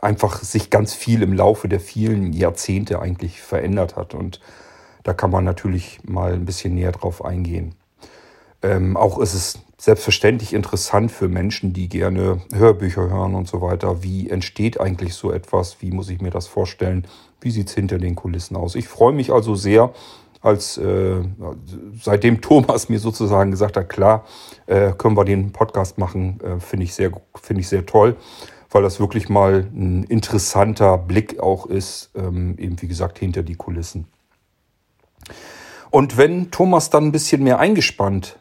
[0.00, 4.14] einfach sich ganz viel im Laufe der vielen Jahrzehnte eigentlich verändert hat.
[4.14, 4.40] Und
[5.02, 7.74] da kann man natürlich mal ein bisschen näher drauf eingehen.
[8.62, 14.02] Ähm, auch ist es selbstverständlich interessant für Menschen, die gerne Hörbücher hören und so weiter.
[14.02, 15.80] Wie entsteht eigentlich so etwas?
[15.80, 17.06] Wie muss ich mir das vorstellen?
[17.40, 18.74] Wie sieht es hinter den Kulissen aus?
[18.74, 19.92] Ich freue mich also sehr,
[20.40, 21.20] als äh,
[22.00, 24.24] seitdem Thomas mir sozusagen gesagt hat, klar,
[24.66, 28.16] äh, können wir den Podcast machen, äh, finde ich sehr, finde ich sehr toll,
[28.70, 33.56] weil das wirklich mal ein interessanter Blick auch ist, ähm, eben wie gesagt hinter die
[33.56, 34.06] Kulissen.
[35.90, 38.38] Und wenn Thomas dann ein bisschen mehr eingespannt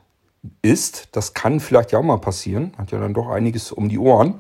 [0.62, 4.00] ist, das kann vielleicht ja auch mal passieren, hat ja dann doch einiges um die
[4.00, 4.36] Ohren,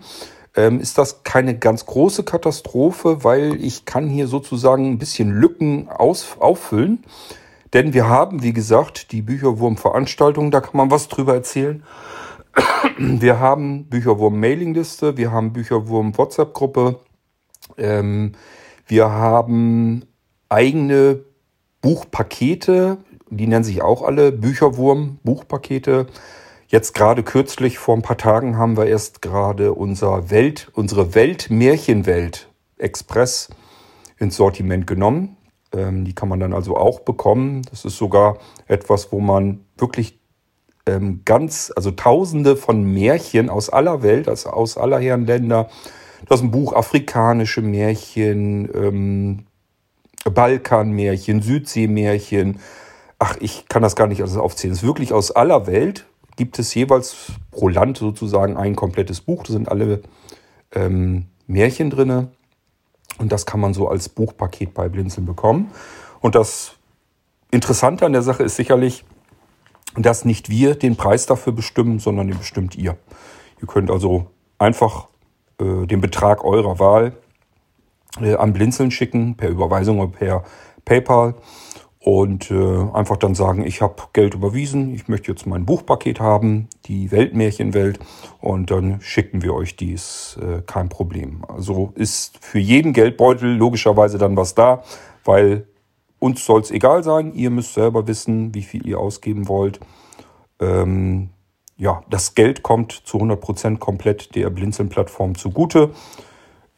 [0.55, 5.87] ähm, ist das keine ganz große Katastrophe, weil ich kann hier sozusagen ein bisschen Lücken
[5.89, 7.03] aus, auffüllen.
[7.73, 11.83] Denn wir haben, wie gesagt, die Bücherwurm-Veranstaltung, da kann man was drüber erzählen.
[12.97, 16.99] Wir haben Bücherwurm-Mailingliste, wir haben Bücherwurm-WhatsApp-Gruppe,
[17.77, 18.31] ähm,
[18.87, 20.05] wir haben
[20.49, 21.23] eigene
[21.81, 22.97] Buchpakete,
[23.29, 26.07] die nennen sich auch alle Bücherwurm, Buchpakete.
[26.67, 32.49] Jetzt gerade kürzlich, vor ein paar Tagen, haben wir erst gerade unser Welt, unsere Weltmärchenwelt
[32.77, 33.49] Express
[34.17, 35.37] ins Sortiment genommen.
[35.73, 37.61] Ähm, die kann man dann also auch bekommen.
[37.69, 40.19] Das ist sogar etwas, wo man wirklich
[40.87, 45.69] ähm, ganz, also tausende von Märchen aus aller Welt, also aus aller Herren Länder.
[46.27, 49.45] Das ist ein Buch afrikanische Märchen, ähm,
[50.23, 52.59] Balkanmärchen, Südseemärchen.
[53.19, 54.73] Ach, ich kann das gar nicht alles aufzählen.
[54.73, 56.05] Es ist wirklich aus aller Welt.
[56.35, 59.43] Gibt es jeweils pro Land sozusagen ein komplettes Buch.
[59.43, 60.01] Da sind alle
[60.73, 62.29] ähm, Märchen drin.
[63.17, 65.71] Und das kann man so als Buchpaket bei Blinzeln bekommen.
[66.19, 66.73] Und das
[67.49, 69.05] Interessante an der Sache ist sicherlich,
[70.05, 72.97] dass nicht wir den Preis dafür bestimmen, sondern den bestimmt ihr.
[73.61, 74.27] Ihr könnt also
[74.59, 75.07] einfach
[75.59, 77.13] äh, den Betrag eurer Wahl
[78.21, 80.43] äh, an Blinzeln schicken, per Überweisung oder per
[80.85, 81.35] PayPal
[81.99, 86.69] und äh, einfach dann sagen, ich habe Geld überwiesen, ich möchte jetzt mein Buchpaket haben,
[86.85, 87.99] die Weltmärchenwelt
[88.39, 91.43] und dann schicken wir euch dies, äh, kein Problem.
[91.49, 94.83] Also ist für jeden Geldbeutel logischerweise dann was da,
[95.25, 95.67] weil
[96.19, 99.79] uns soll es egal sein, ihr müsst selber wissen, wie viel ihr ausgeben wollt.
[100.59, 101.29] Ähm,
[101.77, 105.91] ja, das Geld kommt zu 100% komplett der Blinzeln-Plattform zugute.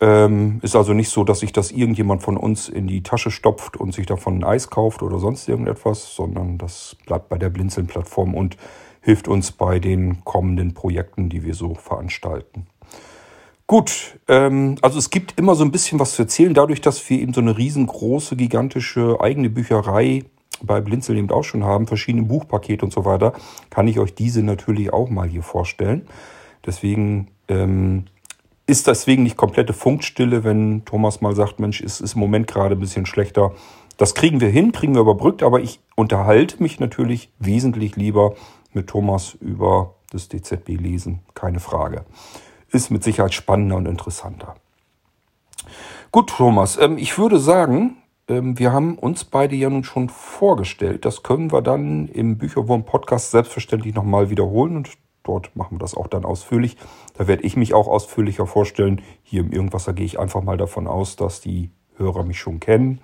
[0.02, 3.78] Ähm, ist also nicht so, dass sich das irgendjemand von uns in die Tasche stopft
[3.78, 8.34] und sich davon ein Eis kauft oder sonst irgendetwas, sondern das bleibt bei der Blinzeln-Plattform
[8.34, 8.58] und
[9.02, 12.68] hilft uns bei den kommenden Projekten, die wir so veranstalten.
[13.70, 17.20] Gut, ähm, also es gibt immer so ein bisschen was zu erzählen, dadurch, dass wir
[17.20, 20.24] eben so eine riesengroße, gigantische eigene Bücherei
[20.64, 23.34] bei Blinzeln eben auch schon haben, verschiedene Buchpakete und so weiter,
[23.70, 26.08] kann ich euch diese natürlich auch mal hier vorstellen.
[26.66, 28.06] Deswegen ähm,
[28.66, 32.74] ist deswegen nicht komplette Funkstille, wenn Thomas mal sagt, Mensch, es ist im Moment gerade
[32.74, 33.54] ein bisschen schlechter.
[33.98, 38.34] Das kriegen wir hin, kriegen wir überbrückt, aber ich unterhalte mich natürlich wesentlich lieber
[38.74, 42.06] mit Thomas über das DZB-Lesen, keine Frage.
[42.72, 44.56] Ist mit Sicherheit spannender und interessanter.
[46.12, 51.06] Gut, Thomas, ähm, ich würde sagen, ähm, wir haben uns beide ja nun schon vorgestellt.
[51.06, 54.90] Das können wir dann im Bücherwurm-Podcast selbstverständlich nochmal wiederholen und
[55.24, 56.76] Dort machen wir das auch dann ausführlich.
[57.16, 59.02] Da werde ich mich auch ausführlicher vorstellen.
[59.22, 63.00] Hier im Irgendwasser gehe ich einfach mal davon aus, dass die Hörer mich schon kennen.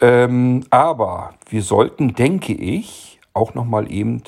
[0.00, 4.22] Ähm, aber wir sollten, denke ich, auch nochmal eben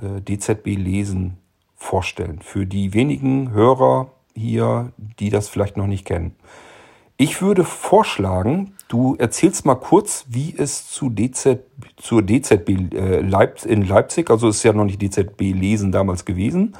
[0.00, 1.38] äh, DZB lesen
[1.84, 2.40] vorstellen.
[2.42, 6.34] Für die wenigen Hörer hier, die das vielleicht noch nicht kennen.
[7.16, 11.60] Ich würde vorschlagen, du erzählst mal kurz, wie es zu DZ,
[11.96, 16.74] zur DZB äh, Leip in Leipzig, also ist ja noch nicht DZB Lesen damals gewesen,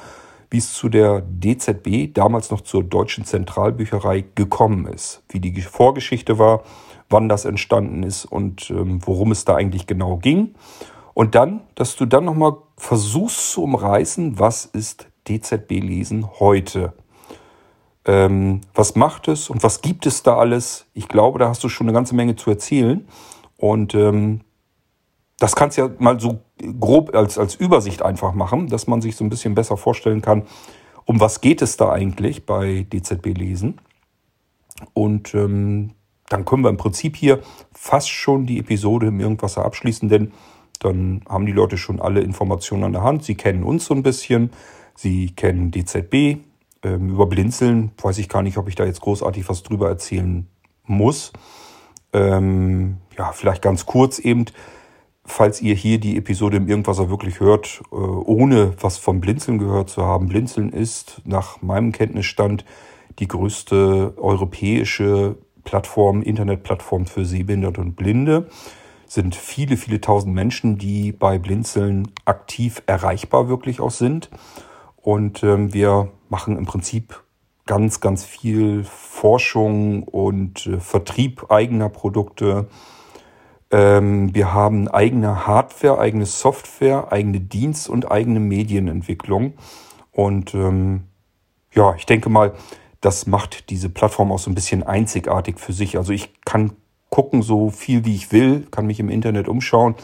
[0.49, 5.23] wie es zu der DZB, damals noch zur Deutschen Zentralbücherei, gekommen ist.
[5.29, 6.63] Wie die Vorgeschichte war,
[7.09, 10.55] wann das entstanden ist und ähm, worum es da eigentlich genau ging.
[11.15, 16.93] Und dann, dass du dann nochmal versuchst zu umreißen, was ist DZB Lesen heute?
[18.03, 20.87] Ähm, was macht es und was gibt es da alles?
[20.93, 23.07] Ich glaube, da hast du schon eine ganze Menge zu erzählen.
[23.55, 24.41] Und ähm,
[25.39, 26.41] das kannst du ja mal so
[26.81, 30.43] grob als, als Übersicht einfach machen, dass man sich so ein bisschen besser vorstellen kann,
[31.05, 33.79] um was geht es da eigentlich bei DZB Lesen.
[34.93, 35.93] Und ähm,
[36.27, 37.39] dann können wir im Prinzip hier
[37.71, 40.33] fast schon die Episode im Irgendwasser abschließen, denn
[40.79, 43.23] dann haben die Leute schon alle Informationen an der Hand.
[43.23, 44.51] Sie kennen uns so ein bisschen,
[44.95, 46.37] sie kennen DZB,
[46.85, 50.47] ähm, über Blinzeln weiß ich gar nicht, ob ich da jetzt großartig was drüber erzählen
[50.85, 51.33] muss.
[52.13, 54.45] Ähm, ja, vielleicht ganz kurz eben,
[55.25, 59.89] falls ihr hier die Episode im Irgendwasser wirklich hört, äh, ohne was vom Blinzeln gehört
[59.89, 60.27] zu haben.
[60.27, 62.65] Blinzeln ist nach meinem Kenntnisstand
[63.17, 68.47] die größte europäische Plattform, Internetplattform für Sehbehinderte und Blinde.
[69.07, 74.29] Sind viele, viele tausend Menschen, die bei Blinzeln aktiv erreichbar wirklich auch sind.
[74.95, 77.23] Und ähm, wir machen im Prinzip
[77.65, 82.67] ganz, ganz viel Forschung und äh, Vertrieb eigener Produkte.
[83.71, 89.53] Ähm, wir haben eigene Hardware, eigene Software, eigene Dienst- und eigene Medienentwicklung.
[90.11, 91.03] Und ähm,
[91.73, 92.53] ja, ich denke mal,
[93.01, 95.97] das macht diese Plattform auch so ein bisschen einzigartig für sich.
[95.97, 96.71] Also ich kann
[97.15, 99.95] gucken so viel wie ich will, kann mich im Internet umschauen.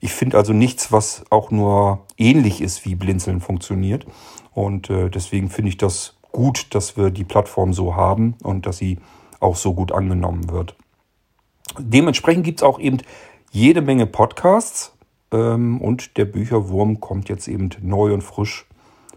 [0.00, 4.04] Ich finde also nichts, was auch nur ähnlich ist, wie Blinzeln funktioniert.
[4.52, 8.76] Und äh, deswegen finde ich das gut, dass wir die Plattform so haben und dass
[8.76, 8.98] sie
[9.40, 10.76] auch so gut angenommen wird.
[11.78, 12.98] Dementsprechend gibt es auch eben
[13.50, 14.92] jede Menge Podcasts
[15.32, 18.66] ähm, und der Bücherwurm kommt jetzt eben neu und frisch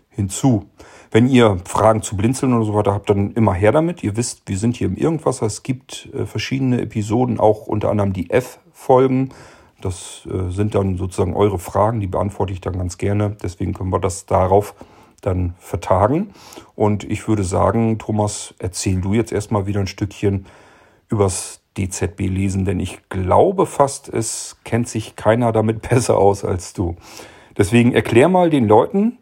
[0.09, 0.67] hinzu.
[1.13, 4.01] Wenn ihr Fragen zu Blinzeln oder so weiter habt, dann immer her damit.
[4.01, 5.41] Ihr wisst, wir sind hier im Irgendwas.
[5.41, 9.29] Es gibt äh, verschiedene Episoden, auch unter anderem die F-Folgen.
[9.81, 13.35] Das äh, sind dann sozusagen eure Fragen, die beantworte ich dann ganz gerne.
[13.43, 14.73] Deswegen können wir das darauf
[15.19, 16.29] dann vertagen.
[16.75, 20.45] Und ich würde sagen, Thomas, erzähl du jetzt erstmal wieder ein Stückchen
[21.09, 26.71] übers DZB lesen, denn ich glaube fast, es kennt sich keiner damit besser aus als
[26.71, 26.95] du.
[27.57, 29.17] Deswegen erklär mal den Leuten,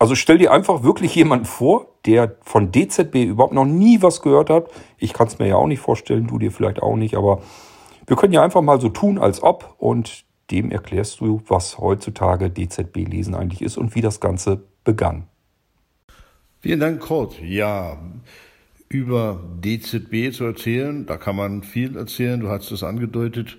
[0.00, 4.48] also stell dir einfach wirklich jemanden vor, der von DZB überhaupt noch nie was gehört
[4.48, 4.70] hat.
[4.96, 7.42] Ich kann es mir ja auch nicht vorstellen, du dir vielleicht auch nicht, aber
[8.06, 12.48] wir können ja einfach mal so tun, als ob und dem erklärst du, was heutzutage
[12.48, 15.26] DZB lesen eigentlich ist und wie das Ganze begann.
[16.60, 17.38] Vielen Dank, Kurt.
[17.42, 17.98] Ja,
[18.88, 21.04] über DZB zu erzählen.
[21.04, 23.58] Da kann man viel erzählen, du hast es angedeutet.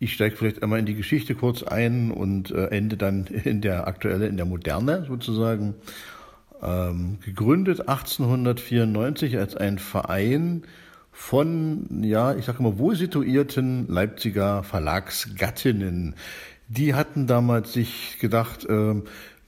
[0.00, 3.86] Ich steige vielleicht einmal in die Geschichte kurz ein und äh, ende dann in der
[3.88, 5.74] aktuelle, in der Moderne sozusagen.
[6.62, 10.64] Ähm, gegründet 1894 als ein Verein
[11.12, 16.14] von, ja, ich sage mal, wohl situierten Leipziger Verlagsgattinnen.
[16.68, 18.94] Die hatten damals sich gedacht, äh,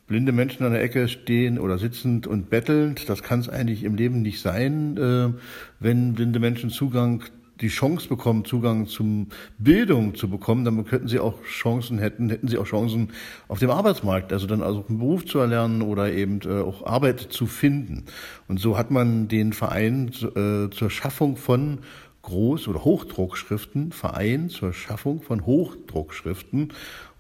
[0.07, 3.95] blinde Menschen an der Ecke stehen oder sitzend und bettelnd, das kann es eigentlich im
[3.95, 5.33] Leben nicht sein, äh,
[5.79, 7.23] wenn blinde Menschen Zugang
[7.61, 12.49] die Chance bekommen, Zugang zum Bildung zu bekommen, dann könnten sie auch Chancen hätten, hätten
[12.49, 13.11] sie auch Chancen
[13.49, 17.21] auf dem Arbeitsmarkt, also dann also einen Beruf zu erlernen oder eben äh, auch Arbeit
[17.21, 18.05] zu finden.
[18.49, 21.79] Und so hat man den Verein äh, zur Schaffung von
[22.23, 26.73] Groß- oder Hochdruckschriften, Verein zur Schaffung von Hochdruckschriften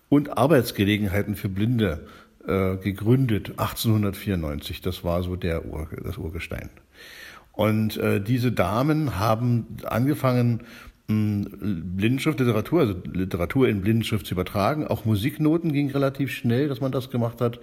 [0.09, 2.07] und Arbeitsgelegenheiten für Blinde
[2.47, 4.81] äh, gegründet, 1894.
[4.81, 6.71] Das war so der Ur, das Urgestein.
[7.61, 10.63] Und äh, diese Damen haben angefangen,
[11.09, 14.87] Blindenschrift, Literatur, also Literatur in Blindenschrift zu übertragen.
[14.87, 17.61] Auch Musiknoten ging relativ schnell, dass man das gemacht hat.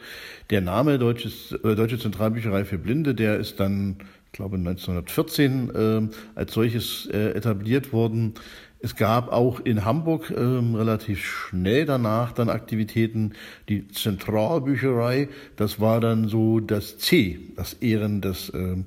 [0.52, 3.96] Der Name Deutsches, äh, Deutsche Zentralbücherei für Blinde, der ist dann,
[4.28, 8.36] ich glaube, 1914 äh, als solches äh, etabliert worden.
[8.80, 13.34] Es gab auch in Hamburg ähm, relativ schnell danach dann Aktivitäten.
[13.68, 18.86] Die Zentralbücherei, das war dann so das C, das Ehren des ähm,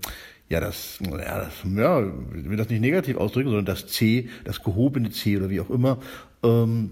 [0.51, 4.63] ja, das, ja, das, ja, ich will das nicht negativ ausdrücken, sondern das C, das
[4.63, 5.99] gehobene C oder wie auch immer,
[6.43, 6.91] ähm,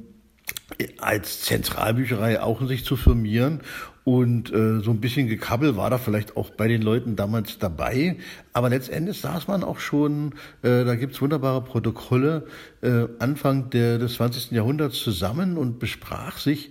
[0.98, 3.60] als Zentralbücherei auch in sich zu firmieren.
[4.04, 8.16] Und äh, so ein bisschen Gekabbel war da vielleicht auch bei den Leuten damals dabei.
[8.52, 12.46] Aber letztendlich saß man auch schon, äh, da gibt's wunderbare Protokolle,
[12.80, 14.52] äh, Anfang der, des 20.
[14.52, 16.70] Jahrhunderts zusammen und besprach sich,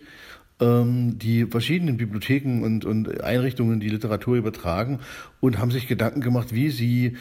[0.59, 4.99] ähm, die verschiedenen Bibliotheken und, und Einrichtungen die Literatur übertragen
[5.39, 7.17] und haben sich Gedanken gemacht, wie sie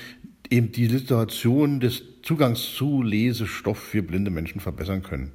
[0.51, 5.33] eben die Literation des Zugangs zu Lesestoff für blinde Menschen verbessern können.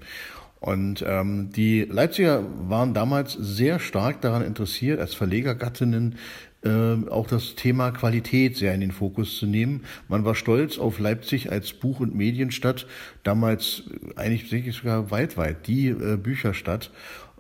[0.60, 6.18] Und ähm, die Leipziger waren damals sehr stark daran interessiert, als Verlegergattinnen
[6.64, 9.84] äh, auch das Thema Qualität sehr in den Fokus zu nehmen.
[10.08, 12.86] Man war stolz auf Leipzig als Buch- und Medienstadt,
[13.24, 13.84] damals
[14.16, 16.92] eigentlich sogar weltweit die äh, Bücherstadt.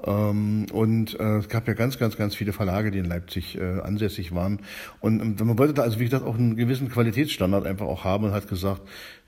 [0.05, 3.81] Ähm, und äh, es gab ja ganz, ganz, ganz viele Verlage, die in Leipzig äh,
[3.81, 4.59] ansässig waren.
[4.99, 8.25] Und ähm, man wollte da also, wie gesagt, auch einen gewissen Qualitätsstandard einfach auch haben
[8.25, 8.81] und hat gesagt,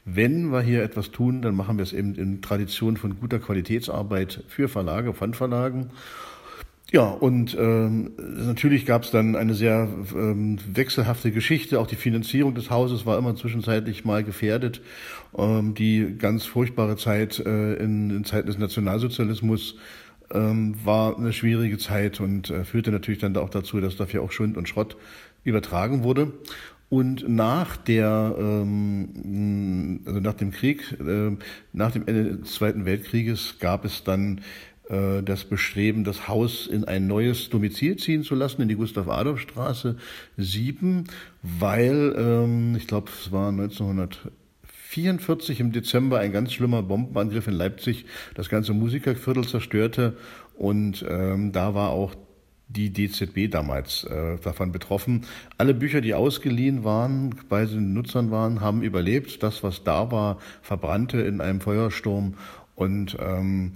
[0.06, 4.44] wenn wir hier etwas tun, dann machen wir es eben in Tradition von guter Qualitätsarbeit
[4.48, 5.92] für Verlage, von Verlagen.
[6.92, 11.80] Ja, und ähm, natürlich gab es dann eine sehr ähm, wechselhafte Geschichte.
[11.80, 14.82] Auch die Finanzierung des Hauses war immer zwischenzeitlich mal gefährdet.
[15.36, 19.78] Ähm, die ganz furchtbare Zeit äh, in, in Zeiten des Nationalsozialismus
[20.32, 24.32] ähm, war eine schwierige Zeit und äh, führte natürlich dann auch dazu, dass dafür auch
[24.32, 24.98] Schund und Schrott
[25.44, 26.34] übertragen wurde.
[26.90, 31.36] Und nach der, ähm, also nach dem Krieg, äh,
[31.72, 34.42] nach dem Ende des Zweiten Weltkrieges gab es dann
[34.90, 39.98] äh, das Bestreben, das Haus in ein neues Domizil ziehen zu lassen, in die Gustav-Adolf-Straße
[40.38, 41.06] 7,
[41.42, 44.32] weil, ähm, ich glaube, es war 1900
[44.96, 50.18] 1944 im Dezember ein ganz schlimmer Bombenangriff in Leipzig das ganze Musikerviertel zerstörte
[50.56, 52.14] und ähm, da war auch
[52.68, 55.26] die DZB damals äh, davon betroffen.
[55.58, 59.44] Alle Bücher, die ausgeliehen waren, bei den Nutzern waren, haben überlebt.
[59.44, 62.36] Das, was da war, verbrannte in einem Feuersturm
[62.76, 63.74] und ähm,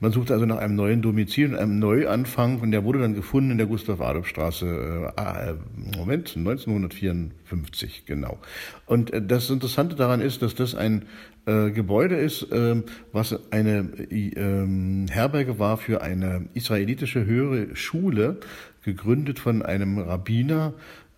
[0.00, 3.52] man suchte also nach einem neuen Domizil und einem Neuanfang und der wurde dann gefunden
[3.52, 5.54] in der Gustav-Adolf-Straße, äh,
[5.96, 8.38] Moment, 1954, genau.
[8.84, 11.06] Und äh, das Interessante daran ist, dass das ein
[11.46, 18.40] äh, Gebäude ist, äh, was eine äh, Herberge war für eine israelitische höhere Schule,
[18.84, 20.74] gegründet von einem Rabbiner,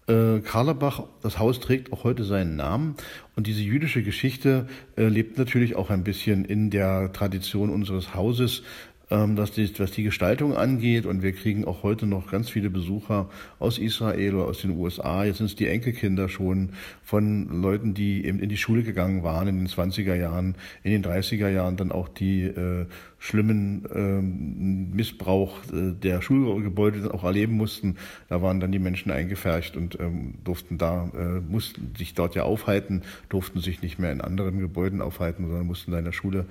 [0.09, 2.97] äh, Karlebach, das Haus trägt auch heute seinen Namen.
[3.37, 8.63] Und diese jüdische Geschichte äh, lebt natürlich auch ein bisschen in der Tradition unseres Hauses
[9.11, 11.07] ähm, was, die, was die Gestaltung angeht.
[11.07, 13.29] Und wir kriegen auch heute noch ganz viele Besucher
[13.59, 15.25] aus Israel oder aus den USA.
[15.25, 16.71] Jetzt sind es die Enkelkinder schon
[17.03, 21.05] von Leuten, die eben in die Schule gegangen waren in den 20er Jahren, in den
[21.05, 22.87] 30er Jahren dann auch die äh,
[23.19, 27.97] schlimmen ähm, Missbrauch äh, der Schulgebäude auch erleben mussten.
[28.29, 32.45] Da waren dann die Menschen eingefärcht und ähm, durften da, äh, mussten sich dort ja
[32.45, 36.47] aufhalten, durften sich nicht mehr in anderen Gebäuden aufhalten, sondern mussten da in der Schule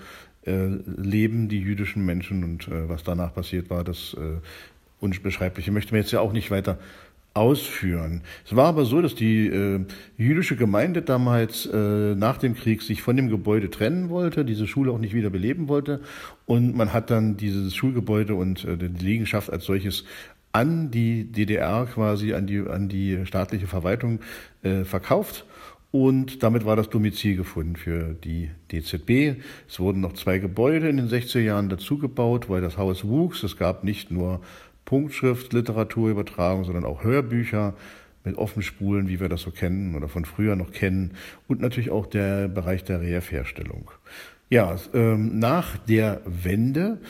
[0.47, 4.39] äh, leben die jüdischen Menschen und äh, was danach passiert war, das äh,
[4.99, 6.79] Unbeschreibliche möchte man jetzt ja auch nicht weiter
[7.33, 8.21] ausführen.
[8.45, 9.85] Es war aber so, dass die äh,
[10.17, 14.91] jüdische Gemeinde damals äh, nach dem Krieg sich von dem Gebäude trennen wollte, diese Schule
[14.91, 16.01] auch nicht wieder beleben wollte
[16.47, 20.03] und man hat dann dieses Schulgebäude und äh, die Liegenschaft als solches
[20.51, 24.19] an die DDR quasi, an die, an die staatliche Verwaltung
[24.63, 25.45] äh, verkauft
[25.91, 29.41] Und damit war das Domizil gefunden für die DZB.
[29.67, 33.43] Es wurden noch zwei Gebäude in den 60er Jahren dazugebaut, weil das Haus wuchs.
[33.43, 34.41] Es gab nicht nur
[34.85, 37.73] Punktschrift, Literaturübertragung, sondern auch Hörbücher
[38.23, 41.13] mit Offenspulen, wie wir das so kennen oder von früher noch kennen.
[41.47, 43.89] Und natürlich auch der Bereich der Reliefherstellung.
[44.49, 47.01] Ja, ähm, nach der Wende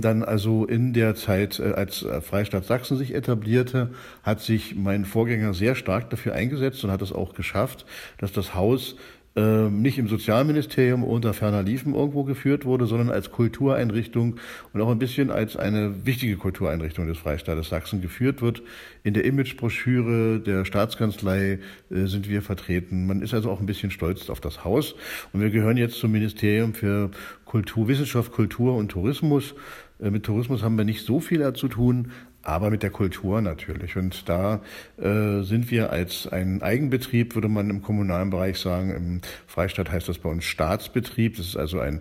[0.00, 3.90] dann also in der Zeit, äh, als äh, Freistaat Sachsen sich etablierte,
[4.22, 7.86] hat sich mein Vorgänger sehr stark dafür eingesetzt und hat es auch geschafft,
[8.18, 9.00] dass das Haus ähm,
[9.34, 14.36] nicht im Sozialministerium unter ferner Liefen irgendwo geführt wurde, sondern als Kultureinrichtung
[14.72, 18.62] und auch ein bisschen als eine wichtige Kultureinrichtung des Freistaates Sachsen geführt wird.
[19.04, 21.58] In der Imagebroschüre der Staatskanzlei
[21.90, 23.06] äh, sind wir vertreten.
[23.06, 24.94] Man ist also auch ein bisschen stolz auf das Haus.
[25.32, 27.10] Und wir gehören jetzt zum Ministerium für
[27.44, 29.54] Kultur, Wissenschaft, Kultur und Tourismus.
[30.00, 32.12] Äh, mit Tourismus haben wir nicht so viel zu tun,
[32.42, 33.96] aber mit der Kultur natürlich.
[33.96, 34.60] Und da
[34.98, 38.90] äh, sind wir als ein Eigenbetrieb, würde man im kommunalen Bereich sagen.
[38.94, 41.36] Im Freistaat heißt das bei uns Staatsbetrieb.
[41.36, 42.00] Das ist also ein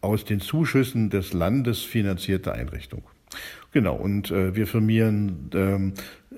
[0.00, 3.02] aus den Zuschüssen des Landes finanzierte Einrichtung.
[3.72, 5.94] Genau, und äh, wir firmieren ähm,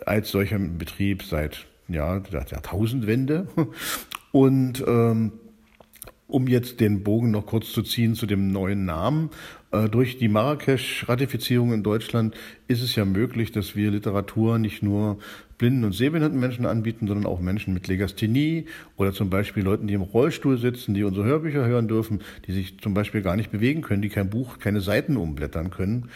[0.07, 3.49] als solcher Betrieb seit ja, der Jahrtausendwende.
[4.33, 5.33] Und ähm,
[6.29, 9.31] um jetzt den Bogen noch kurz zu ziehen zu dem neuen Namen.
[9.73, 12.37] Äh, durch die Marrakesch-Ratifizierung in Deutschland
[12.69, 15.19] ist es ja möglich, dass wir Literatur nicht nur
[15.57, 18.67] blinden und sehbehinderten Menschen anbieten, sondern auch Menschen mit Legasthenie
[18.97, 22.79] oder zum Beispiel Leuten, die im Rollstuhl sitzen, die unsere Hörbücher hören dürfen, die sich
[22.79, 26.11] zum Beispiel gar nicht bewegen können, die kein Buch, keine Seiten umblättern können.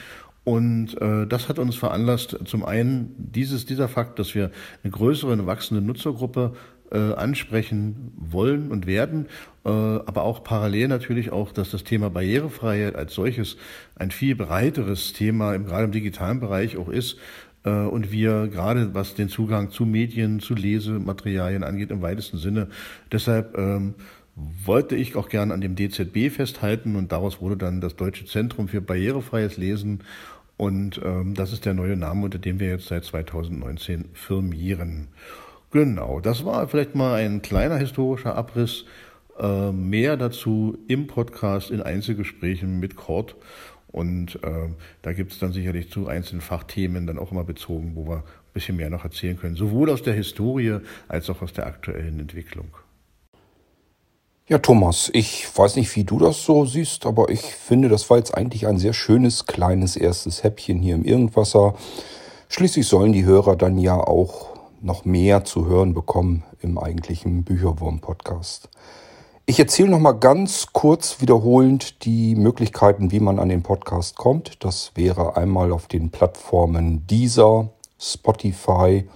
[0.44, 4.50] Und äh, das hat uns veranlasst, zum einen dieses, dieser Fakt, dass wir
[4.82, 6.54] eine größere, eine wachsende Nutzergruppe
[6.93, 9.26] äh, ansprechen wollen und werden,
[9.64, 13.57] äh, aber auch parallel natürlich auch, dass das Thema Barrierefreiheit als solches
[13.97, 17.18] ein viel breiteres Thema, im, gerade im digitalen Bereich auch ist,
[17.64, 22.68] äh, und wir gerade was den Zugang zu Medien, zu Lesematerialien angeht, im weitesten Sinne.
[23.11, 23.95] Deshalb ähm,
[24.34, 28.68] wollte ich auch gerne an dem DZB festhalten und daraus wurde dann das Deutsche Zentrum
[28.68, 30.01] für barrierefreies Lesen
[30.57, 35.09] und ähm, das ist der neue Name, unter dem wir jetzt seit 2019 firmieren.
[35.72, 38.84] Genau, das war vielleicht mal ein kleiner historischer Abriss.
[39.38, 43.34] Äh, mehr dazu im Podcast in Einzelgesprächen mit Kurt.
[43.90, 44.68] Und äh,
[45.00, 48.52] da gibt es dann sicherlich zu einzelnen Fachthemen dann auch immer bezogen, wo wir ein
[48.52, 52.76] bisschen mehr noch erzählen können, sowohl aus der Historie als auch aus der aktuellen Entwicklung.
[54.48, 58.18] Ja, Thomas, ich weiß nicht, wie du das so siehst, aber ich finde, das war
[58.18, 61.74] jetzt eigentlich ein sehr schönes, kleines erstes Häppchen hier im Irgendwasser.
[62.48, 64.51] Schließlich sollen die Hörer dann ja auch
[64.82, 68.68] noch mehr zu hören bekommen im eigentlichen Bücherwurm-Podcast.
[69.46, 74.64] Ich erzähle noch mal ganz kurz wiederholend die Möglichkeiten, wie man an den Podcast kommt.
[74.64, 79.08] Das wäre einmal auf den Plattformen Deezer, Spotify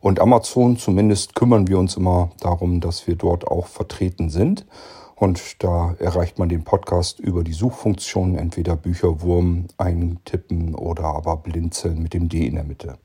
[0.00, 0.76] und Amazon.
[0.78, 4.66] Zumindest kümmern wir uns immer darum, dass wir dort auch vertreten sind.
[5.14, 12.02] Und da erreicht man den Podcast über die Suchfunktion, entweder Bücherwurm eintippen oder aber Blinzeln
[12.02, 12.98] mit dem D in der Mitte.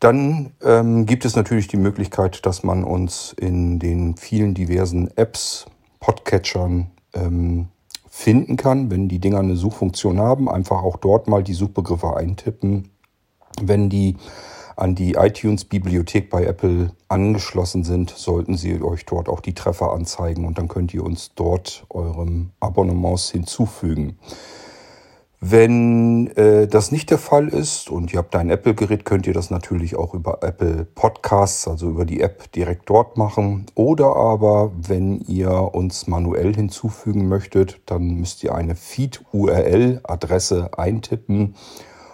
[0.00, 5.66] Dann ähm, gibt es natürlich die Möglichkeit, dass man uns in den vielen diversen Apps,
[6.00, 7.68] Podcatchern ähm,
[8.08, 10.50] finden kann, wenn die Dinger eine Suchfunktion haben.
[10.50, 12.88] Einfach auch dort mal die Suchbegriffe eintippen.
[13.60, 14.16] Wenn die
[14.76, 20.46] an die iTunes-Bibliothek bei Apple angeschlossen sind, sollten sie euch dort auch die Treffer anzeigen
[20.46, 24.18] und dann könnt ihr uns dort eurem Abonnements hinzufügen.
[25.42, 29.48] Wenn äh, das nicht der Fall ist und ihr habt ein Apple-Gerät, könnt ihr das
[29.48, 33.64] natürlich auch über Apple Podcasts, also über die App direkt dort machen.
[33.74, 41.54] Oder aber, wenn ihr uns manuell hinzufügen möchtet, dann müsst ihr eine Feed-URL-Adresse eintippen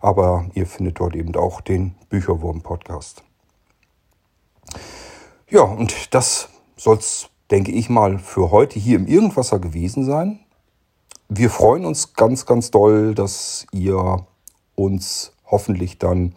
[0.00, 3.22] Aber ihr findet dort eben auch den Bücherwurm-Podcast.
[5.48, 10.40] Ja, und das soll es, denke ich mal, für heute hier im Irgendwasser gewesen sein.
[11.28, 14.26] Wir freuen uns ganz, ganz doll, dass ihr
[14.74, 16.34] uns hoffentlich dann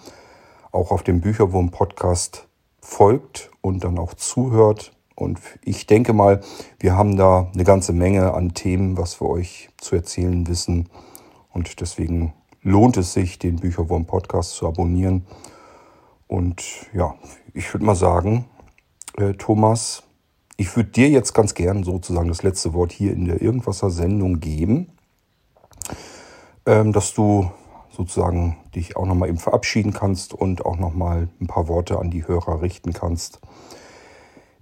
[0.72, 2.47] auch auf dem Bücherwurm-Podcast
[2.82, 4.93] folgt und dann auch zuhört.
[5.16, 6.41] Und ich denke mal,
[6.80, 10.89] wir haben da eine ganze Menge an Themen, was wir euch zu erzählen wissen.
[11.51, 15.28] Und deswegen lohnt es sich, den Bücherwurm Podcast zu abonnieren.
[16.28, 17.16] Und ja,
[17.53, 18.45] ich würde mal sagen,
[19.18, 20.03] äh, Thomas,
[20.57, 24.39] ich würde dir jetzt ganz gern sozusagen das letzte Wort hier in der Irgendwasser Sendung
[24.39, 24.88] geben,
[26.66, 27.51] ähm, dass du
[27.91, 32.28] sozusagen dich auch nochmal eben verabschieden kannst und auch nochmal ein paar Worte an die
[32.28, 33.39] Hörer richten kannst.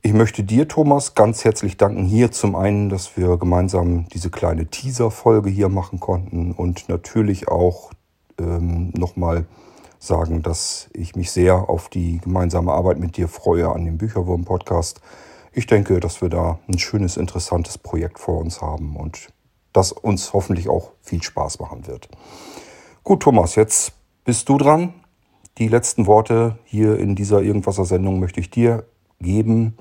[0.03, 4.65] Ich möchte dir, Thomas, ganz herzlich danken hier zum einen, dass wir gemeinsam diese kleine
[4.65, 7.91] Teaser-Folge hier machen konnten und natürlich auch
[8.39, 9.45] ähm, nochmal
[9.99, 15.01] sagen, dass ich mich sehr auf die gemeinsame Arbeit mit dir freue an dem Bücherwurm-Podcast.
[15.53, 19.27] Ich denke, dass wir da ein schönes, interessantes Projekt vor uns haben und
[19.71, 22.09] das uns hoffentlich auch viel Spaß machen wird.
[23.03, 23.93] Gut, Thomas, jetzt
[24.25, 24.95] bist du dran.
[25.59, 28.87] Die letzten Worte hier in dieser Irgendwasser-Sendung möchte ich dir
[29.21, 29.77] geben.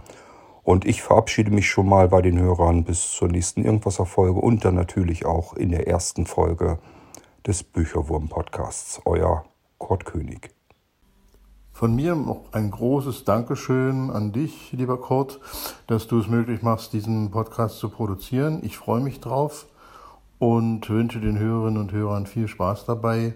[0.71, 4.77] Und ich verabschiede mich schon mal bei den Hörern bis zur nächsten Irgendwasser-Folge und dann
[4.77, 6.79] natürlich auch in der ersten Folge
[7.45, 9.01] des Bücherwurm-Podcasts.
[9.05, 9.47] Euer
[9.79, 10.55] Kurt König.
[11.73, 15.41] Von mir noch ein großes Dankeschön an dich, lieber Kurt,
[15.89, 18.61] dass du es möglich machst, diesen Podcast zu produzieren.
[18.63, 19.67] Ich freue mich drauf
[20.39, 23.35] und wünsche den Hörerinnen und Hörern viel Spaß dabei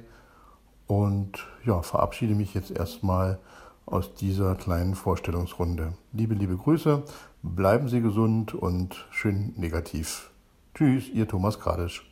[0.87, 3.41] und ja, verabschiede mich jetzt erstmal
[3.87, 5.95] aus dieser kleinen Vorstellungsrunde.
[6.13, 7.03] Liebe, liebe Grüße,
[7.43, 10.31] bleiben Sie gesund und schön negativ.
[10.75, 12.11] Tschüss, Ihr Thomas Kradisch.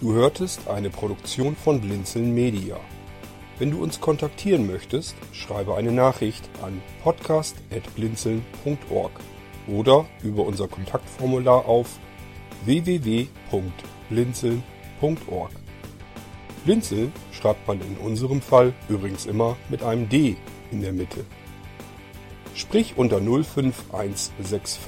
[0.00, 2.76] Du hörtest eine Produktion von Blinzeln Media.
[3.58, 9.12] Wenn du uns kontaktieren möchtest, schreibe eine Nachricht an podcast.blinzeln.org
[9.68, 12.00] oder über unser Kontaktformular auf
[12.64, 15.50] www.blinzeln.org.
[16.64, 20.36] Blinzeln schreibt man in unserem Fall übrigens immer mit einem D
[20.72, 21.24] in der Mitte.
[22.56, 24.80] Sprich unter 05165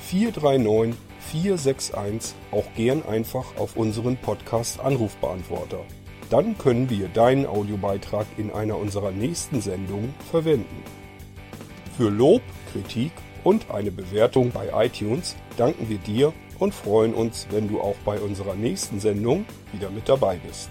[0.00, 5.84] 439 461 auch gern einfach auf unseren Podcast Anrufbeantworter.
[6.32, 10.82] Dann können wir deinen Audiobeitrag in einer unserer nächsten Sendungen verwenden.
[11.94, 12.40] Für Lob,
[12.72, 13.12] Kritik
[13.44, 18.18] und eine Bewertung bei iTunes danken wir dir und freuen uns, wenn du auch bei
[18.18, 20.70] unserer nächsten Sendung wieder mit dabei bist.